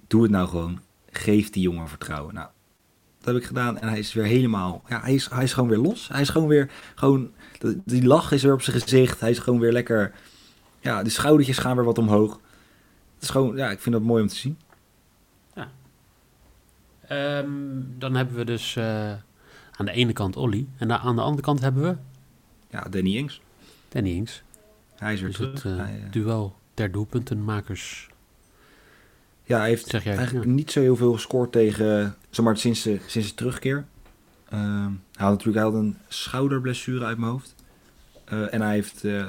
doe 0.06 0.22
het 0.22 0.30
nou 0.30 0.48
gewoon. 0.48 0.80
Geef 1.10 1.50
die 1.50 1.62
jongen 1.62 1.88
vertrouwen. 1.88 2.34
Nou, 2.34 2.48
dat 3.18 3.26
heb 3.34 3.36
ik 3.36 3.48
gedaan 3.48 3.78
en 3.78 3.88
hij 3.88 3.98
is 3.98 4.12
weer 4.12 4.24
helemaal, 4.24 4.82
ja, 4.88 5.00
hij 5.00 5.14
is, 5.14 5.30
hij 5.30 5.44
is 5.44 5.52
gewoon 5.52 5.68
weer 5.68 5.78
los. 5.78 6.08
Hij 6.08 6.20
is 6.20 6.28
gewoon 6.28 6.48
weer, 6.48 6.70
gewoon, 6.94 7.30
die 7.84 8.06
lach 8.06 8.32
is 8.32 8.42
weer 8.42 8.52
op 8.52 8.62
zijn 8.62 8.80
gezicht. 8.80 9.20
Hij 9.20 9.30
is 9.30 9.38
gewoon 9.38 9.60
weer 9.60 9.72
lekker, 9.72 10.12
ja, 10.80 11.02
de 11.02 11.10
schoudertjes 11.10 11.58
gaan 11.58 11.76
weer 11.76 11.84
wat 11.84 11.98
omhoog. 11.98 12.40
Het 13.14 13.22
is 13.22 13.30
gewoon, 13.30 13.56
ja, 13.56 13.70
ik 13.70 13.80
vind 13.80 13.94
dat 13.94 14.04
mooi 14.04 14.22
om 14.22 14.28
te 14.28 14.36
zien. 14.36 14.58
Ehm, 17.08 17.50
dan 17.98 18.14
hebben 18.14 18.36
we 18.36 18.44
dus 18.44 18.76
eh, 18.76 19.10
aan 19.76 19.86
de 19.86 19.92
ene 19.92 20.12
kant 20.12 20.36
Olly 20.36 20.66
en 20.76 21.00
aan 21.00 21.16
de 21.16 21.22
andere 21.22 21.42
kant 21.42 21.60
hebben 21.60 21.82
we 21.82 21.96
Ja, 22.70 22.80
Danny 22.90 23.16
Ings, 23.16 23.40
Danny 23.88 24.10
Ings. 24.10 24.42
hij 24.96 25.12
is 25.12 25.20
weer 25.20 25.28
Dus 25.28 25.36
terug. 25.38 25.62
het 25.62 25.72
eh, 25.72 25.78
Hij, 25.78 26.00
eh, 26.04 26.10
duel 26.12 26.56
der 26.74 26.92
doelpuntenmakers. 26.92 28.08
ja, 29.44 29.58
hij 29.58 29.68
heeft 29.68 29.90
jij, 29.90 30.16
eigenlijk 30.16 30.46
ja. 30.46 30.52
niet 30.52 30.70
zo 30.70 30.80
heel 30.80 30.96
veel 30.96 31.12
gescoord 31.12 31.52
tegen, 31.52 32.16
zeg 32.30 32.44
maar, 32.44 32.56
sinds 32.56 32.82
de, 32.82 32.98
sinds 33.06 33.28
de 33.28 33.34
terugkeer. 33.34 33.86
Ehm, 34.48 34.90
hij 35.12 35.26
had 35.26 35.30
natuurlijk 35.30 35.56
hij 35.56 35.64
had 35.64 35.74
een 35.74 35.96
schouderblessure 36.08 37.04
uit 37.04 37.18
mijn 37.18 37.30
hoofd. 37.32 37.54
Eh, 38.24 38.54
en 38.54 38.60
hij 38.60 38.72
heeft 38.74 39.04
eh, 39.04 39.26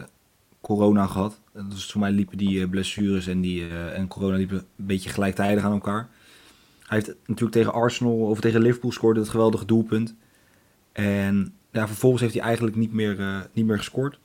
corona 0.61 1.07
gehad. 1.07 1.39
Dus 1.69 1.91
voor 1.91 2.01
mij 2.01 2.11
liepen 2.11 2.37
die 2.37 2.61
eh, 2.61 2.69
blessures 2.69 3.27
en, 3.27 3.41
die, 3.41 3.67
eh, 3.69 3.97
en 3.97 4.07
corona 4.07 4.37
liepen 4.37 4.57
een 4.57 4.85
beetje 4.85 5.09
gelijktijdig 5.09 5.63
aan 5.63 5.71
elkaar. 5.71 6.09
Hij 6.85 6.97
heeft 6.97 7.13
natuurlijk 7.25 7.51
tegen 7.51 7.73
Arsenal 7.73 8.17
of 8.17 8.39
tegen 8.39 8.61
Liverpool 8.61 8.91
scoorde 8.91 9.19
het 9.19 9.29
geweldige 9.29 9.65
doelpunt. 9.65 10.15
En 10.91 11.53
ja, 11.77 11.87
vervolgens 11.87 12.21
heeft 12.21 12.33
hij 12.33 12.43
eigenlijk 12.43 12.75
niet 12.75 12.93
meer, 12.93 13.19
eh, 13.19 13.39
niet 13.53 13.65
meer 13.65 13.77
gescoord. 13.77 14.19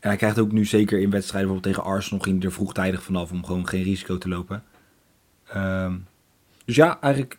En 0.00 0.08
hij 0.08 0.16
krijgt 0.16 0.38
ook 0.38 0.52
nu 0.52 0.64
zeker 0.64 1.00
in 1.00 1.10
wedstrijden, 1.10 1.48
bijvoorbeeld 1.48 1.76
tegen 1.76 1.94
Arsenal, 1.94 2.24
ging 2.24 2.36
hij 2.36 2.46
er 2.46 2.52
vroegtijdig 2.52 3.02
vanaf 3.02 3.30
om 3.30 3.44
gewoon 3.44 3.68
geen 3.68 3.82
risico 3.82 4.18
te 4.18 4.28
lopen. 4.28 4.64
Ehm, 5.46 5.98
dus 6.64 6.76
ja, 6.76 7.00
eigenlijk 7.00 7.38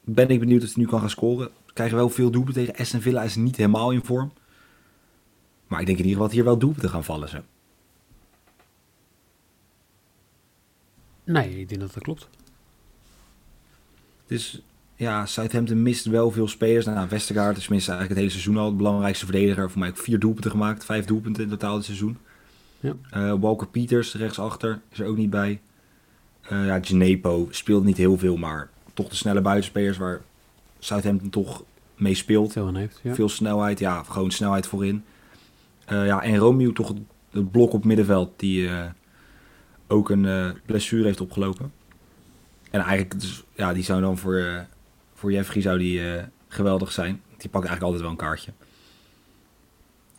ben 0.00 0.28
ik 0.28 0.40
benieuwd 0.40 0.62
of 0.62 0.74
hij 0.74 0.82
nu 0.82 0.88
kan 0.88 1.00
gaan 1.00 1.10
scoren. 1.10 1.50
We 1.66 1.72
krijgen 1.72 1.96
wel 1.96 2.08
veel 2.08 2.30
doelpunten 2.30 2.64
tegen 2.64 2.80
Aston 2.80 3.00
Villa, 3.00 3.22
is 3.22 3.36
niet 3.36 3.56
helemaal 3.56 3.90
in 3.90 4.04
vorm. 4.04 4.32
Maar 5.66 5.80
ik 5.80 5.86
denk 5.86 5.98
in 5.98 6.04
ieder 6.04 6.20
geval 6.20 6.26
dat 6.26 6.34
hier 6.36 6.44
wel 6.44 6.58
doelpunten 6.58 6.90
gaan 6.90 7.04
vallen. 7.04 7.28
Zo. 7.28 7.38
Nee, 11.24 11.60
ik 11.60 11.68
denk 11.68 11.80
dat 11.80 11.94
dat 11.94 12.02
klopt. 12.02 12.28
Dus 14.26 14.62
ja, 15.00 15.26
Southampton 15.26 15.82
mist 15.82 16.04
wel 16.04 16.30
veel 16.30 16.48
spelers. 16.48 16.84
Nou, 16.84 17.08
Westergaard 17.08 17.56
is 17.56 17.68
minstens 17.68 17.96
eigenlijk 17.96 18.08
het 18.08 18.18
hele 18.18 18.30
seizoen 18.30 18.64
al 18.64 18.70
de 18.70 18.76
belangrijkste 18.76 19.24
verdediger. 19.24 19.70
Voor 19.70 19.78
mij 19.78 19.88
ook 19.88 19.96
vier 19.96 20.18
doelpunten 20.18 20.50
gemaakt. 20.50 20.84
Vijf 20.84 21.04
doelpunten 21.04 21.42
in 21.42 21.48
totaal 21.48 21.76
dit 21.76 21.84
seizoen. 21.84 22.18
Ja. 22.80 22.92
Eh, 23.10 23.34
Walker 23.40 23.66
Peters, 23.66 24.14
rechtsachter, 24.14 24.80
is 24.92 24.98
er 24.98 25.06
ook 25.06 25.16
niet 25.16 25.30
bij. 25.30 25.60
Eh 26.42 26.66
ja, 26.66 26.78
Genepo 26.82 27.48
speelt 27.50 27.84
niet 27.84 27.96
heel 27.96 28.18
veel, 28.18 28.36
maar 28.36 28.70
toch 28.94 29.08
de 29.08 29.14
snelle 29.14 29.40
buitenspelers 29.40 29.98
waar 29.98 30.20
Southampton 30.78 31.30
toch 31.30 31.62
mee 31.96 32.14
speelt. 32.14 32.52
Veel 32.52 32.74
heeft. 32.74 33.00
Ja. 33.02 33.14
Veel 33.14 33.28
snelheid, 33.28 33.78
ja, 33.78 34.02
gewoon 34.02 34.30
snelheid 34.30 34.66
voorin. 34.66 35.04
Eh, 35.84 36.06
ja, 36.06 36.22
en 36.22 36.36
Romeo 36.36 36.72
toch 36.72 36.88
het, 36.88 36.98
het 37.30 37.50
blok 37.50 37.72
op 37.72 37.84
middenveld 37.84 38.32
die 38.36 38.70
ook 39.86 40.10
een 40.10 40.54
blessure 40.66 41.04
heeft 41.04 41.20
opgelopen. 41.20 41.72
En 42.70 42.80
eigenlijk, 42.80 43.20
dus, 43.20 43.44
ja, 43.54 43.72
die 43.72 43.84
zou 43.84 44.00
dan 44.00 44.18
voor, 44.18 44.66
voor 45.20 45.32
Jeffrey 45.32 45.62
zou 45.62 45.78
die 45.78 46.14
eh, 46.16 46.24
geweldig 46.48 46.92
zijn. 46.92 47.22
Die 47.36 47.50
pakt 47.50 47.66
eigenlijk 47.66 47.82
altijd 47.82 48.00
wel 48.02 48.10
een 48.10 48.16
kaartje. 48.16 48.52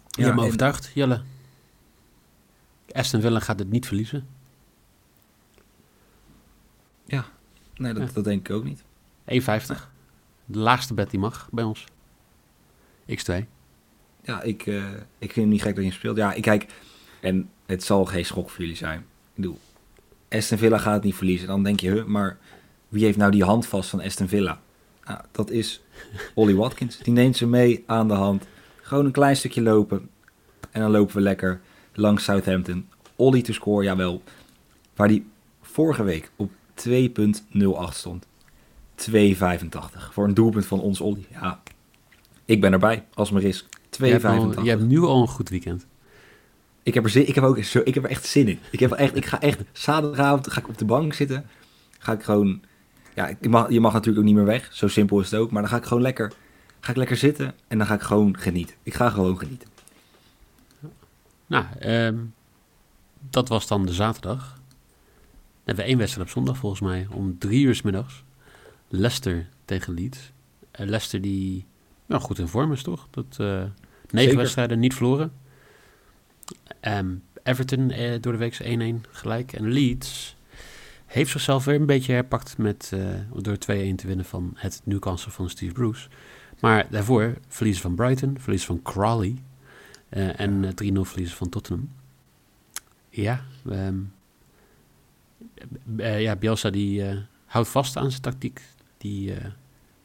Je 0.10 0.24
hebt 0.24 0.36
me 0.36 0.42
en- 0.42 0.48
overtuigd, 0.48 0.92
Jelle. 0.94 1.22
Aston 2.92 3.22
Villa 3.22 3.40
gaat 3.40 3.60
het 3.60 3.70
niet 3.70 3.86
verliezen. 3.88 4.28
Nee, 7.76 7.94
dat, 7.94 8.08
Ja. 8.08 8.14
dat 8.14 8.24
denk 8.24 8.48
ik 8.50 8.56
ook 8.56 8.64
niet. 8.64 8.84
1,50. 9.26 9.92
De 10.46 10.60
laagste 10.60 10.94
bet 10.94 11.10
die 11.10 11.20
mag 11.20 11.50
bij 11.52 11.64
ons. 11.64 11.86
X2. 13.10 13.46
Ja, 14.24 14.42
ik, 14.42 14.66
eh, 14.68 14.84
ik 15.18 15.32
vind 15.32 15.36
het 15.36 15.46
niet 15.46 15.62
gek 15.62 15.76
dat 15.76 15.84
je 15.84 15.90
hem 15.90 16.00
speelt. 16.00 16.18
Ja, 16.18 16.34
ik 16.34 16.42
kijk, 16.42 16.74
en 17.22 17.50
het 17.66 17.84
zal 17.84 18.06
geen 18.06 18.26
schok 18.26 18.50
voor 18.50 18.60
jullie 18.62 18.76
zijn. 18.76 19.00
Ik 19.00 19.06
bedoel, 19.36 19.60
Aston 20.30 20.58
Villa 20.58 20.78
gaat 20.78 20.94
het 20.94 21.04
niet 21.04 21.16
verliezen. 21.16 21.48
Dan 21.48 21.64
denk 21.64 21.80
je, 21.80 21.90
huh, 21.92 22.06
maar 22.06 22.38
wie 22.88 23.04
heeft 23.06 23.18
nou 23.18 23.32
die 23.32 23.44
hand 23.44 23.66
vast 23.68 23.90
van 23.90 24.02
Aston 24.02 24.28
Villa? 24.28 24.62
Nou, 25.12 25.24
dat 25.32 25.50
is 25.50 25.82
Ollie 26.34 26.56
Watkins. 26.56 26.98
Die 26.98 27.14
neemt 27.14 27.38
ze 27.38 27.48
mee 27.48 27.84
aan 27.86 28.08
de 28.08 28.14
hand. 28.14 28.46
Gewoon 28.82 29.06
een 29.06 29.12
klein 29.12 29.36
stukje 29.36 29.62
lopen. 29.62 30.10
En 30.72 30.82
dan 30.82 30.92
lopen 30.92 31.16
we 31.16 31.22
lekker 31.22 31.62
langs 31.94 32.24
Southampton. 32.24 32.88
Ollie 33.16 33.42
te 33.44 33.54
scoren, 33.54 33.84
jawel. 33.86 34.22
Waar 34.96 35.08
die 35.08 35.26
vorige 35.62 36.04
week 36.04 36.32
op 36.36 36.52
2.08 36.90 36.92
stond. 37.90 38.26
2,85. 39.12 40.12
Voor 40.12 40.24
een 40.28 40.34
doelpunt 40.34 40.66
van 40.66 40.82
ons 40.82 41.02
Ollie. 41.02 41.28
Ja, 41.32 41.62
ik 42.46 42.62
ben 42.62 42.72
erbij 42.74 43.06
als 43.14 43.32
mijn 43.32 43.44
risk. 43.46 43.66
2,85. 43.66 43.98
Je 43.98 44.06
hebt, 44.06 44.24
al- 44.58 44.64
je 44.64 44.70
hebt 44.70 44.82
nu 44.84 45.00
al 45.00 45.22
een 45.22 45.28
goed 45.28 45.50
weekend. 45.50 45.86
Ik 46.84 46.94
heb 46.94 47.04
er 47.04 47.10
zin, 47.10 47.28
ik 47.28 47.36
heb 47.36 47.44
ook 47.44 47.58
ik 47.58 47.94
heb 47.94 48.04
er 48.04 48.10
echt 48.10 48.26
zin 48.26 48.48
in. 48.48 48.60
Ik 48.72 48.80
heb 48.80 48.92
echt, 48.92 49.16
ik 49.16 49.26
ga 49.26 49.42
echt 49.42 49.60
zaterdagavond 49.72 50.52
ga 50.52 50.60
ik 50.60 50.68
op 50.68 50.78
de 50.78 50.86
bank 50.86 51.14
zitten. 51.14 51.46
Ga 52.00 52.12
ik 52.12 52.24
gewoon, 52.24 52.62
ja, 53.14 53.28
ik 53.28 53.50
mag, 53.50 53.70
je 53.70 53.80
mag 53.80 53.94
natuurlijk 53.94 54.20
ook 54.20 54.26
niet 54.26 54.36
meer 54.36 54.46
weg. 54.46 54.74
Zo 54.74 54.88
simpel 54.88 55.20
is 55.20 55.32
het 55.32 55.40
ook. 55.40 55.52
Maar 55.52 55.62
dan 55.62 55.72
ga 55.72 55.78
ik 55.78 55.84
gewoon 55.84 56.04
lekker, 56.04 56.34
ga 56.80 56.92
ik 56.92 56.98
lekker 56.98 57.18
zitten 57.18 57.54
en 57.68 57.78
dan 57.78 57.88
ga 57.88 57.94
ik 57.94 58.02
gewoon 58.02 58.38
genieten. 58.38 58.76
Ik 58.84 58.94
ga 58.94 59.10
gewoon 59.10 59.38
genieten. 59.38 59.70
Nou, 61.48 61.66
ehm, 61.80 62.18
dat 63.30 63.48
was 63.48 63.68
dan 63.68 63.86
de 63.86 63.94
zaterdag. 63.94 64.40
Dan 64.44 64.60
hebben 65.64 65.84
we 65.84 65.90
één 65.90 65.98
wedstrijd 65.98 66.28
op 66.28 66.34
zondag 66.34 66.58
volgens 66.58 66.82
mij. 66.82 67.08
Om 67.12 67.38
drie 67.38 67.66
uur 67.66 67.76
's 67.76 67.82
middags. 67.82 68.24
Leicester 68.88 69.48
tegen 69.66 69.94
Leeds. 69.94 70.32
Eh, 70.72 70.86
Leicester 70.86 71.22
die 71.22 71.66
nou, 72.06 72.22
goed 72.22 72.40
in 72.40 72.48
vorm 72.48 72.72
is 72.72 72.84
toch? 72.84 73.08
Dat, 73.10 73.26
eh, 73.38 73.48
negen 73.48 73.70
Zeker. 74.12 74.38
wedstrijden 74.38 74.80
niet 74.80 74.94
verloren. 74.94 75.32
Ehm, 76.80 77.16
Everton 77.44 77.92
eh, 77.92 78.22
door 78.22 78.32
de 78.32 78.38
week 78.38 78.60
1-1 78.60 79.06
gelijk. 79.12 79.54
En 79.54 79.72
Leeds 79.72 80.36
heeft 81.12 81.32
zichzelf 81.32 81.66
weer 81.66 81.76
een 81.76 81.86
beetje 81.86 82.14
herpakt 82.14 82.58
met, 82.58 82.92
eh, 82.94 83.00
door 83.42 83.58
2-1 83.58 83.96
te 83.96 84.08
winnen 84.08 84.26
van 84.26 84.52
het 84.56 84.82
Newcastle 84.84 85.32
van 85.32 85.50
Steve 85.50 85.74
Bruce. 85.74 86.10
Maar 86.60 86.88
daarvoor 86.90 87.38
verliezen 87.48 87.82
van 87.82 87.96
Brighton, 87.96 88.38
verliezen 88.40 88.68
van 88.68 88.82
Crawley. 88.82 89.36
eh, 90.10 90.40
en 90.40 90.64
eh, 90.66 90.72
3-0 90.74 91.06
verliezen 91.06 91.38
van 91.38 91.50
Tottenham. 91.50 91.90
Ja, 93.10 93.42
ehm, 93.70 93.98
eh, 95.98 96.22
ja 96.22 96.36
Bielsa 96.36 96.70
die 96.70 97.04
eh, 97.08 97.18
houdt 97.46 97.68
vast 97.70 97.98
aan 97.98 98.10
zijn 98.10 98.22
tactiek. 98.22 98.62
Die, 98.98 99.34
eh, 99.34 99.46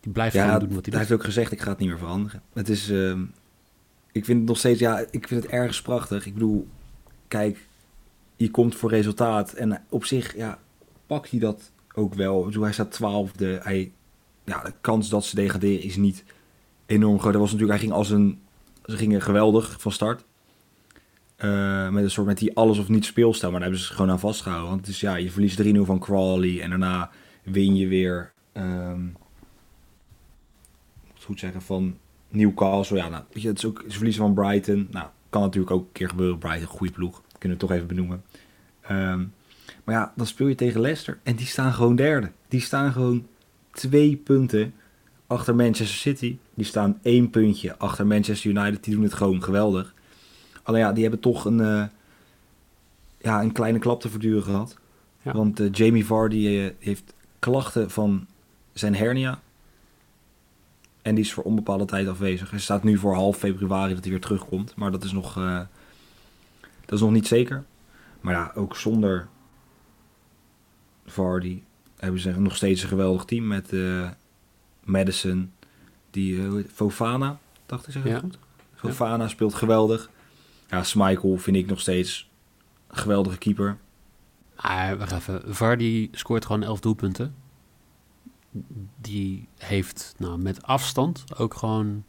die 0.01 0.13
blijft 0.13 0.35
Ja, 0.35 0.45
gewoon 0.45 0.59
doen 0.59 0.69
wat 0.75 0.85
hij 0.85 0.89
hij 0.89 0.99
heeft 0.99 1.09
doet. 1.11 1.19
ook 1.19 1.25
gezegd, 1.25 1.53
ik 1.53 1.61
ga 1.61 1.69
het 1.71 1.79
niet 1.79 1.89
meer 1.89 1.99
veranderen. 1.99 2.43
Het 2.53 2.69
is, 2.69 2.91
ehm, 2.91 3.23
ik 4.13 4.25
vind 4.25 4.39
het 4.39 4.49
nog 4.49 4.59
steeds, 4.59 4.81
ja, 4.81 4.99
ik 5.11 5.29
vind 5.29 5.43
het 5.43 5.53
ergens 5.53 5.83
prachtig. 5.83 6.27
Ik 6.27 6.33
bedoel, 6.35 6.69
kijk, 7.29 7.67
je 8.37 8.51
komt 8.51 8.75
voor 8.75 8.91
resultaat. 8.91 9.53
En 9.53 9.83
op 9.89 10.05
zich, 10.05 10.37
ja, 10.37 10.59
pakt 11.07 11.31
hij 11.31 11.41
dat 11.41 11.71
ook 11.95 12.15
wel. 12.15 12.53
Hij 12.61 12.73
staat 12.73 12.93
twaalfde. 12.93 13.61
Hij, 13.63 13.93
ja, 14.45 14.63
de 14.63 14.73
kans 14.81 15.09
dat 15.09 15.25
ze 15.25 15.35
degraderen 15.35 15.83
is 15.83 15.97
niet 15.97 16.25
enorm 16.87 17.19
groot. 17.19 17.33
Dat 17.33 17.41
was 17.41 17.53
natuurlijk, 17.53 17.79
hij 17.79 17.89
ging 17.89 17.99
als 17.99 18.11
een, 18.11 18.41
ze 18.85 18.97
gingen 18.97 19.23
geweldig 19.23 19.77
van 19.81 19.93
start. 19.93 20.25
Eh, 21.37 21.89
met 21.89 22.05
een 22.05 22.11
soort 22.11 22.27
met 22.27 22.39
die 22.39 22.57
alles 22.57 22.79
of 22.79 22.89
niet 22.89 23.05
speelstijl. 23.05 23.51
Maar 23.51 23.61
daar 23.61 23.69
hebben 23.69 23.87
ze 23.89 23.95
gewoon 23.95 24.11
aan 24.11 24.21
vastgehouden. 24.21 24.69
Want 24.69 24.81
het 24.81 24.91
is, 24.91 25.01
ja, 25.01 25.17
je 25.17 25.31
verliest 25.31 25.63
3-0 25.63 25.81
van 25.81 25.99
Crawley. 25.99 26.61
En 26.61 26.71
daarna 26.71 27.11
win 27.43 27.77
je 27.77 27.87
weer, 27.87 28.33
ik 28.53 28.63
moet 31.13 31.25
goed 31.25 31.39
zeggen, 31.39 31.63
van 31.63 31.99
Newcastle. 32.29 32.97
Ja, 32.97 33.09
nou, 33.09 33.25
weet 33.33 33.43
je, 33.43 33.49
het 33.49 33.59
is 33.59 33.65
ook, 33.65 33.85
ze 33.89 33.97
verliezen 33.97 34.23
van 34.23 34.35
Brighton. 34.35 34.89
Nou, 34.91 35.07
kan 35.31 35.43
natuurlijk 35.43 35.73
ook 35.75 35.85
een 35.85 35.93
keer 35.93 36.09
gebeuren. 36.09 36.39
Brighton, 36.39 36.67
goede 36.67 36.93
ploeg. 36.93 37.23
Kunnen 37.39 37.59
we 37.59 37.65
toch 37.67 37.75
even 37.75 37.87
benoemen. 37.87 38.25
Ehm, 38.81 39.25
maar 39.87 39.95
ja, 39.95 40.13
dan 40.17 40.27
speel 40.27 40.47
je 40.47 40.55
tegen 40.55 40.81
Leicester. 40.81 41.19
En 41.23 41.37
die 41.37 41.47
staan 41.47 41.73
gewoon 41.73 41.97
derde. 41.97 42.31
Die 42.49 42.61
staan 42.61 42.93
gewoon 42.93 43.27
twee 43.71 44.17
punten 44.17 44.75
achter 45.27 45.55
Manchester 45.55 45.99
City. 45.99 46.39
Die 46.55 46.65
staan 46.65 46.99
één 47.03 47.31
puntje 47.31 47.77
achter 47.79 48.07
Manchester 48.07 48.51
United. 48.51 48.85
Die 48.85 48.95
doen 48.95 49.03
het 49.03 49.15
gewoon 49.15 49.43
geweldig. 49.43 49.95
Alleen 50.63 50.81
ja, 50.81 50.93
die 50.93 51.03
hebben 51.03 51.21
toch 51.21 51.45
een, 51.45 51.61
eh, 51.61 51.85
ja, 53.19 53.43
een 53.43 53.53
kleine 53.53 53.79
klap 53.79 54.01
te 54.01 54.09
verduren 54.09 54.43
gehad. 54.43 54.77
Ja. 55.23 55.33
Want 55.33 55.61
eh, 55.61 55.73
Jamie 55.73 56.07
Vardy 56.07 56.47
eh, 56.47 56.71
heeft 56.79 57.15
klachten 57.39 57.91
van 57.91 58.27
zijn 58.73 58.95
hernia. 58.95 59.41
En 61.03 61.15
die 61.15 61.25
is 61.25 61.33
voor 61.33 61.45
onbepaalde 61.45 61.85
tijd 61.85 62.09
afwezig. 62.09 62.51
Hij 62.51 62.61
staat 62.61 62.83
nu 62.83 62.99
voor 62.99 63.15
half 63.15 63.37
februari 63.37 63.95
dat 63.95 64.03
hij 64.03 64.13
weer 64.13 64.21
terugkomt. 64.21 64.77
Maar 64.77 64.91
dat 64.91 65.05
is 65.05 65.13
nog, 65.13 65.35
dat 66.85 66.93
is 66.95 67.01
nog 67.01 67.11
niet 67.11 67.27
zeker. 67.27 67.65
Maar 68.21 68.35
ja, 68.35 68.53
ook 68.55 68.77
zonder 68.77 69.29
Vardy 71.07 71.63
hebben 71.97 72.21
ze 72.21 72.41
nog 72.41 72.57
steeds 72.57 72.83
een 72.83 72.89
geweldig 72.89 73.25
team 73.25 73.47
met 73.47 73.73
eh, 73.73 74.11
Madison, 74.85 75.53
die 76.11 76.43
eh, 76.43 76.65
Fofana, 76.73 77.39
dacht 77.67 77.87
ik 77.87 77.93
zeg 77.93 78.03
ik 78.05 78.09
Ja. 78.09 78.15
het 78.15 78.23
goed. 78.23 78.39
Fofana 78.75 79.29
speelt 79.29 79.55
geweldig. 79.55 80.11
Ja, 80.71 80.83
Schmeichel 80.83 81.37
vind 81.39 81.57
ik 81.57 81.67
nog 81.67 81.81
steeds 81.81 82.31
een 82.89 82.97
geweldige 82.97 83.39
keeper. 83.39 83.77
Maar 84.63 84.99
wacht 84.99 85.13
even, 85.13 85.55
Vardy 85.55 86.09
scoort 86.13 86.45
gewoon 86.45 86.63
11 86.63 86.81
doelpunten. 86.81 87.35
Die 89.01 89.49
heeft 89.59 90.15
nou, 90.19 90.39
met 90.39 90.63
afstand 90.63 91.25
ook 91.39 91.55
gewoon 91.55 92.05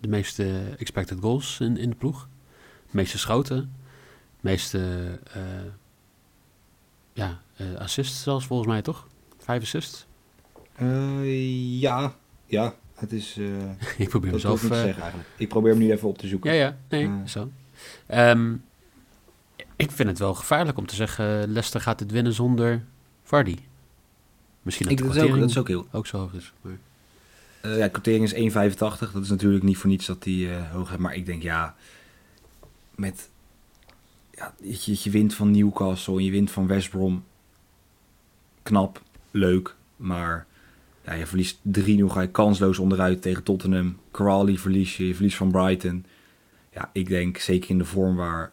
de 0.00 0.08
meeste 0.08 0.74
expected 0.78 1.18
goals 1.20 1.60
in, 1.60 1.76
in 1.76 1.90
de 1.90 1.96
ploeg. 1.96 2.28
De 2.84 2.96
meeste 2.96 3.18
schoten. 3.18 3.56
De 4.40 4.48
meeste 4.48 5.08
eh, 5.32 5.42
ja, 7.12 7.40
eh, 7.56 7.74
assists 7.74 8.22
zelfs 8.22 8.46
volgens 8.46 8.68
mij 8.68 8.82
toch? 8.82 9.06
Vijf 9.38 9.62
assists. 9.62 10.06
Eh, 10.74 11.80
ja, 11.80 12.14
ja, 12.46 12.74
het 12.94 13.12
is. 13.12 13.36
eh 13.38 13.98
Ik 14.04 14.08
probeer 14.08 14.32
mezelf... 14.32 14.60
hoef 14.60 14.62
ik 14.62 14.68
niet 14.70 14.78
te 14.78 14.84
zeggen 14.84 15.02
eigenlijk. 15.02 15.30
Ik 15.36 15.48
probeer 15.48 15.70
hem 15.70 15.80
nu 15.80 15.92
even 15.92 16.08
op 16.08 16.18
te 16.18 16.28
zoeken. 16.28 16.54
ja, 16.54 16.60
ja, 16.60 16.76
nee, 16.88 17.10
zo. 17.28 17.50
Ehm, 18.06 18.54
ik 19.76 19.90
vind 19.90 20.08
het 20.08 20.18
wel 20.18 20.34
gevaarlijk 20.34 20.78
om 20.78 20.86
te 20.86 20.94
zeggen... 20.94 21.24
Leicester 21.48 21.80
gaat 21.80 22.00
het 22.00 22.10
winnen 22.10 22.32
zonder 22.32 22.84
Vardy. 23.22 23.56
Misschien 24.62 24.88
dat 24.88 24.98
ik, 24.98 25.04
de 25.04 25.12
dat, 25.12 25.16
is 25.24 25.30
ook, 25.30 25.38
dat 25.40 25.50
is 25.50 25.58
ook 25.58 25.68
heel. 25.68 25.86
ook 25.92 26.06
zo 26.06 26.18
hoog 26.18 26.32
is. 26.32 26.52
Maar... 26.60 26.78
Eh, 27.60 27.78
ja, 27.78 27.88
quotering 27.88 28.32
is 28.32 28.52
1,85. 28.52 29.12
Dat 29.12 29.22
is 29.22 29.28
natuurlijk 29.28 29.64
niet 29.64 29.76
voor 29.76 29.90
niets 29.90 30.06
dat 30.06 30.22
die 30.22 30.54
eh, 30.54 30.70
hoog 30.72 30.88
heeft. 30.88 31.00
Maar 31.00 31.14
ik 31.14 31.26
denk 31.26 31.42
ja, 31.42 31.74
met 32.94 33.28
ja, 34.40 34.54
je, 34.62 34.98
je 35.02 35.10
wint 35.10 35.34
van 35.34 35.50
Newcastle 35.50 36.16
en 36.16 36.24
je 36.24 36.30
wint 36.30 36.50
van 36.50 36.66
West 36.66 36.90
Brom. 36.90 37.24
Knap, 38.62 39.02
leuk, 39.30 39.74
maar 39.96 40.46
ja, 41.04 41.12
je 41.12 41.26
verliest 41.26 41.58
3-0, 41.58 41.60
ga 42.06 42.20
je 42.20 42.30
kansloos 42.30 42.78
onderuit 42.78 43.22
tegen 43.22 43.42
Tottenham. 43.42 43.98
Crawley 44.10 44.56
verlies 44.56 44.96
je, 44.96 45.06
je 45.06 45.14
verliest 45.14 45.36
van 45.36 45.50
Brighton. 45.50 46.06
Ja, 46.72 46.90
ik 46.92 47.08
denk 47.08 47.38
zeker 47.38 47.70
in 47.70 47.78
de 47.78 47.84
vorm 47.84 48.16
waar 48.16 48.52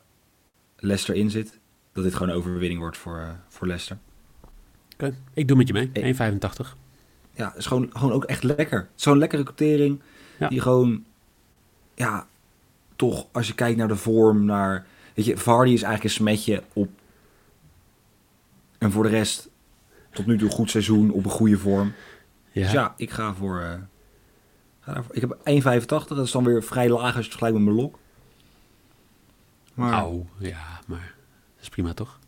Leicester 0.75 1.15
in 1.15 1.29
zit, 1.29 1.59
dat 1.93 2.03
dit 2.03 2.13
gewoon 2.13 2.29
een 2.29 2.35
overwinning 2.35 2.79
wordt 2.79 2.97
voor, 2.97 3.17
eh, 3.17 3.29
voor 3.47 3.67
Leicester. 3.67 3.97
Oké, 4.93 5.17
ik 5.33 5.47
doe 5.47 5.57
met 5.57 5.67
je 5.67 5.73
mee. 5.73 5.89
Eh. 5.93 6.03
1,85. 6.03 6.75
Ja, 7.33 7.47
het 7.47 7.57
is 7.57 7.65
gewoon, 7.65 7.89
gewoon 7.93 8.11
ook 8.11 8.23
echt 8.23 8.43
lekker. 8.43 8.89
Zo'n 8.95 9.17
lekkere 9.17 9.43
quotering. 9.43 10.01
Ja. 10.39 10.47
Die 10.47 10.61
gewoon, 10.61 11.05
ja, 11.95 12.27
toch 12.95 13.27
als 13.31 13.47
je 13.47 13.55
kijkt 13.55 13.77
naar 13.77 13.87
de 13.87 13.95
vorm, 13.95 14.45
naar... 14.45 14.85
Weet 15.17 15.25
je, 15.25 15.37
Vardy 15.37 15.71
is 15.71 15.81
eigenlijk 15.81 16.03
een 16.03 16.25
smetje 16.25 16.63
op... 16.73 16.89
En 18.77 18.91
voor 18.91 19.03
de 19.03 19.09
rest, 19.09 19.49
tot 20.11 20.25
nu 20.25 20.37
toe 20.37 20.49
goed 20.49 20.69
seizoen, 20.69 21.11
op 21.11 21.25
een 21.25 21.31
goede 21.31 21.57
vorm. 21.57 21.93
Ja. 22.51 22.61
Dus 22.61 22.71
ja, 22.71 22.93
ik 22.97 23.11
ga 23.11 23.33
voor... 23.33 23.59
eh, 23.59 23.73
ga. 24.79 25.03
Ik 25.11 25.21
heb 25.21 25.37
1,85. 25.37 25.87
Dat 25.87 26.17
is 26.17 26.31
dan 26.31 26.43
weer 26.43 26.63
vrij 26.63 26.89
laag 26.89 27.03
als 27.03 27.13
je 27.13 27.19
het 27.19 27.27
vergelijkt 27.27 27.57
met 27.57 27.65
mijn 27.65 27.75
lok. 27.75 27.99
Maar 29.73 29.91
ja, 30.37 30.79
maar 30.87 31.15
dat 31.55 31.61
is 31.61 31.69
prima 31.69 31.93
toch? 31.93 32.19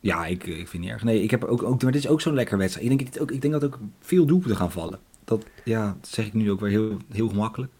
ja, 0.00 0.26
ik, 0.26 0.44
ik 0.44 0.54
vind 0.54 0.70
het 0.70 0.80
niet 0.80 0.90
erg. 0.90 1.02
Nee, 1.02 1.22
ik 1.22 1.30
heb 1.30 1.44
ook, 1.44 1.62
ook 1.62 1.82
maar 1.82 1.92
dit 1.92 2.04
is 2.04 2.10
ook 2.10 2.20
zo'n 2.20 2.34
lekker 2.34 2.58
wedstrijd. 2.58 2.90
Ik 2.90 2.98
denk, 2.98 3.12
dat 3.12 3.22
ook, 3.22 3.30
ik 3.30 3.40
denk 3.40 3.52
dat 3.52 3.64
ook 3.64 3.78
veel 4.00 4.26
doelpunten 4.26 4.56
gaan 4.56 4.72
vallen. 4.72 5.00
Dat, 5.24 5.46
ja, 5.64 5.96
dat 6.00 6.08
zeg 6.08 6.26
ik 6.26 6.32
nu 6.32 6.50
ook 6.50 6.60
weer 6.60 6.70
heel, 6.70 6.96
heel 7.12 7.28
gemakkelijk. 7.28 7.72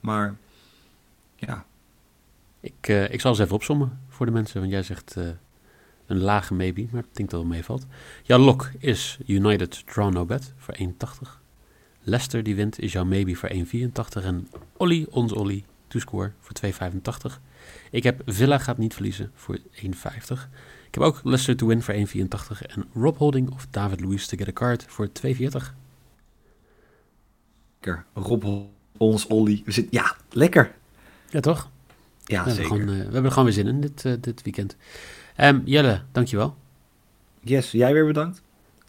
Maar 0.00 0.36
ja, 1.36 1.66
Ik, 2.68 2.88
eh, 2.88 3.12
ik 3.12 3.20
zal 3.20 3.30
eens 3.30 3.40
even 3.40 3.54
opzommen 3.54 4.00
voor 4.08 4.26
de 4.26 4.32
mensen, 4.32 4.60
want 4.60 4.72
jij 4.72 4.82
zegt 4.82 5.16
eh, 5.16 5.26
een 6.06 6.20
lage 6.20 6.54
maybe, 6.54 6.86
maar 6.90 7.02
ik 7.02 7.16
denk 7.16 7.30
dat 7.30 7.40
het 7.40 7.48
meevalt. 7.48 7.86
Jouw 8.22 8.38
lok 8.38 8.70
is 8.78 9.18
United 9.26 9.86
Draw 9.86 10.12
No 10.12 10.24
Bet 10.24 10.52
voor 10.56 10.74
1,80. 10.74 11.40
Leicester 12.02 12.42
die 12.42 12.54
wint 12.54 12.78
is 12.78 12.92
jouw 12.92 13.04
maybe 13.04 13.34
voor 13.34 13.48
1,84. 13.48 14.24
En 14.24 14.48
Olly, 14.76 15.06
ons 15.10 15.32
Olly, 15.32 15.64
to 15.86 15.98
score 15.98 16.32
voor 16.40 16.52
2,85. 17.32 17.40
Ik 17.90 18.02
heb 18.02 18.22
Villa 18.26 18.58
gaat 18.58 18.78
niet 18.78 18.94
verliezen 18.94 19.30
voor 19.34 19.58
1,50. 19.58 20.48
Ik 20.86 20.94
heb 20.94 21.02
ook 21.02 21.20
Leicester 21.22 21.56
to 21.56 21.66
win 21.66 21.82
voor 21.82 21.94
1,84. 21.94 22.66
En 22.66 22.84
Rob 22.94 23.16
Holding 23.16 23.50
of 23.50 23.66
David 23.70 24.00
Luiz 24.00 24.26
to 24.26 24.36
get 24.36 24.48
a 24.48 24.52
card 24.52 24.84
voor 24.88 25.08
2,40. 25.08 25.74
lekker. 27.80 28.04
Rob, 28.14 28.66
ons, 28.96 29.26
Olly. 29.26 29.62
We 29.64 29.72
zitten, 29.72 29.98
ja, 29.98 30.16
lekker. 30.30 30.74
Ja, 31.28 31.40
toch? 31.40 31.70
Ja, 32.28 32.44
we, 32.44 32.50
hebben 32.50 32.54
zeker. 32.54 32.70
gewoon, 32.70 32.88
eh, 32.94 32.96
we 32.96 33.02
hebben 33.02 33.24
er 33.24 33.30
gewoon 33.30 33.44
weer 33.44 33.54
zin 33.54 33.66
in 33.66 33.80
dit, 33.80 34.04
eh, 34.04 34.12
dit 34.20 34.42
weekend. 34.42 34.76
Ehm, 35.36 35.60
Jelle, 35.64 36.02
dancjewel. 36.12 36.56
Yes, 37.40 37.70
jij 37.70 37.92
weer 37.92 38.06
bedankt. 38.06 38.42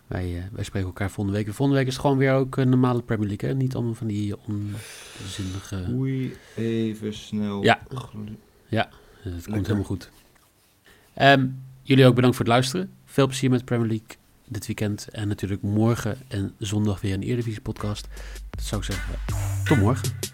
Wij, 0.08 0.38
eh, 0.38 0.44
wij 0.52 0.64
spreken 0.64 0.88
elkaar 0.88 1.12
volgende 1.12 1.40
week. 1.40 1.54
Volgende 1.54 1.76
week 1.76 1.88
is 1.88 1.94
het 1.94 2.02
gewoon 2.02 2.18
weer 2.18 2.34
ook 2.34 2.58
een 2.58 2.70
normale 2.70 3.02
Premier 3.02 3.28
League. 3.28 3.50
Hè? 3.50 3.56
Niet 3.56 3.76
allemaal 3.76 3.94
van 3.94 4.08
die 4.08 4.36
onzinnige... 5.20 5.86
Oei, 5.94 6.36
even 6.56 7.14
snel. 7.14 7.64
Ja. 7.64 7.80
Eh, 8.70 8.84
Het 9.34 9.46
komt 9.46 9.66
helemaal 9.66 9.84
goed. 9.86 10.10
Ehm, 11.14 11.48
jullie 11.82 12.06
ook 12.06 12.16
bedankt 12.16 12.36
voor 12.36 12.46
het 12.46 12.54
luisteren. 12.54 12.92
Veel 13.06 13.28
plezier 13.28 13.50
met 13.50 13.66
Premier 13.66 13.88
League 13.88 14.08
dit 14.48 14.66
weekend. 14.66 15.08
En 15.08 15.28
natuurlijk 15.28 15.62
morgen 15.62 16.18
en 16.28 16.54
zondag 16.58 17.02
weer 17.02 17.14
een 17.14 17.24
Eredivisie 17.24 17.62
podcast. 17.62 18.08
Dat 18.50 18.64
zou 18.64 18.82
ik 18.82 18.88
zeggen. 18.92 19.14
Tot 19.66 19.78
morgen. 19.78 20.29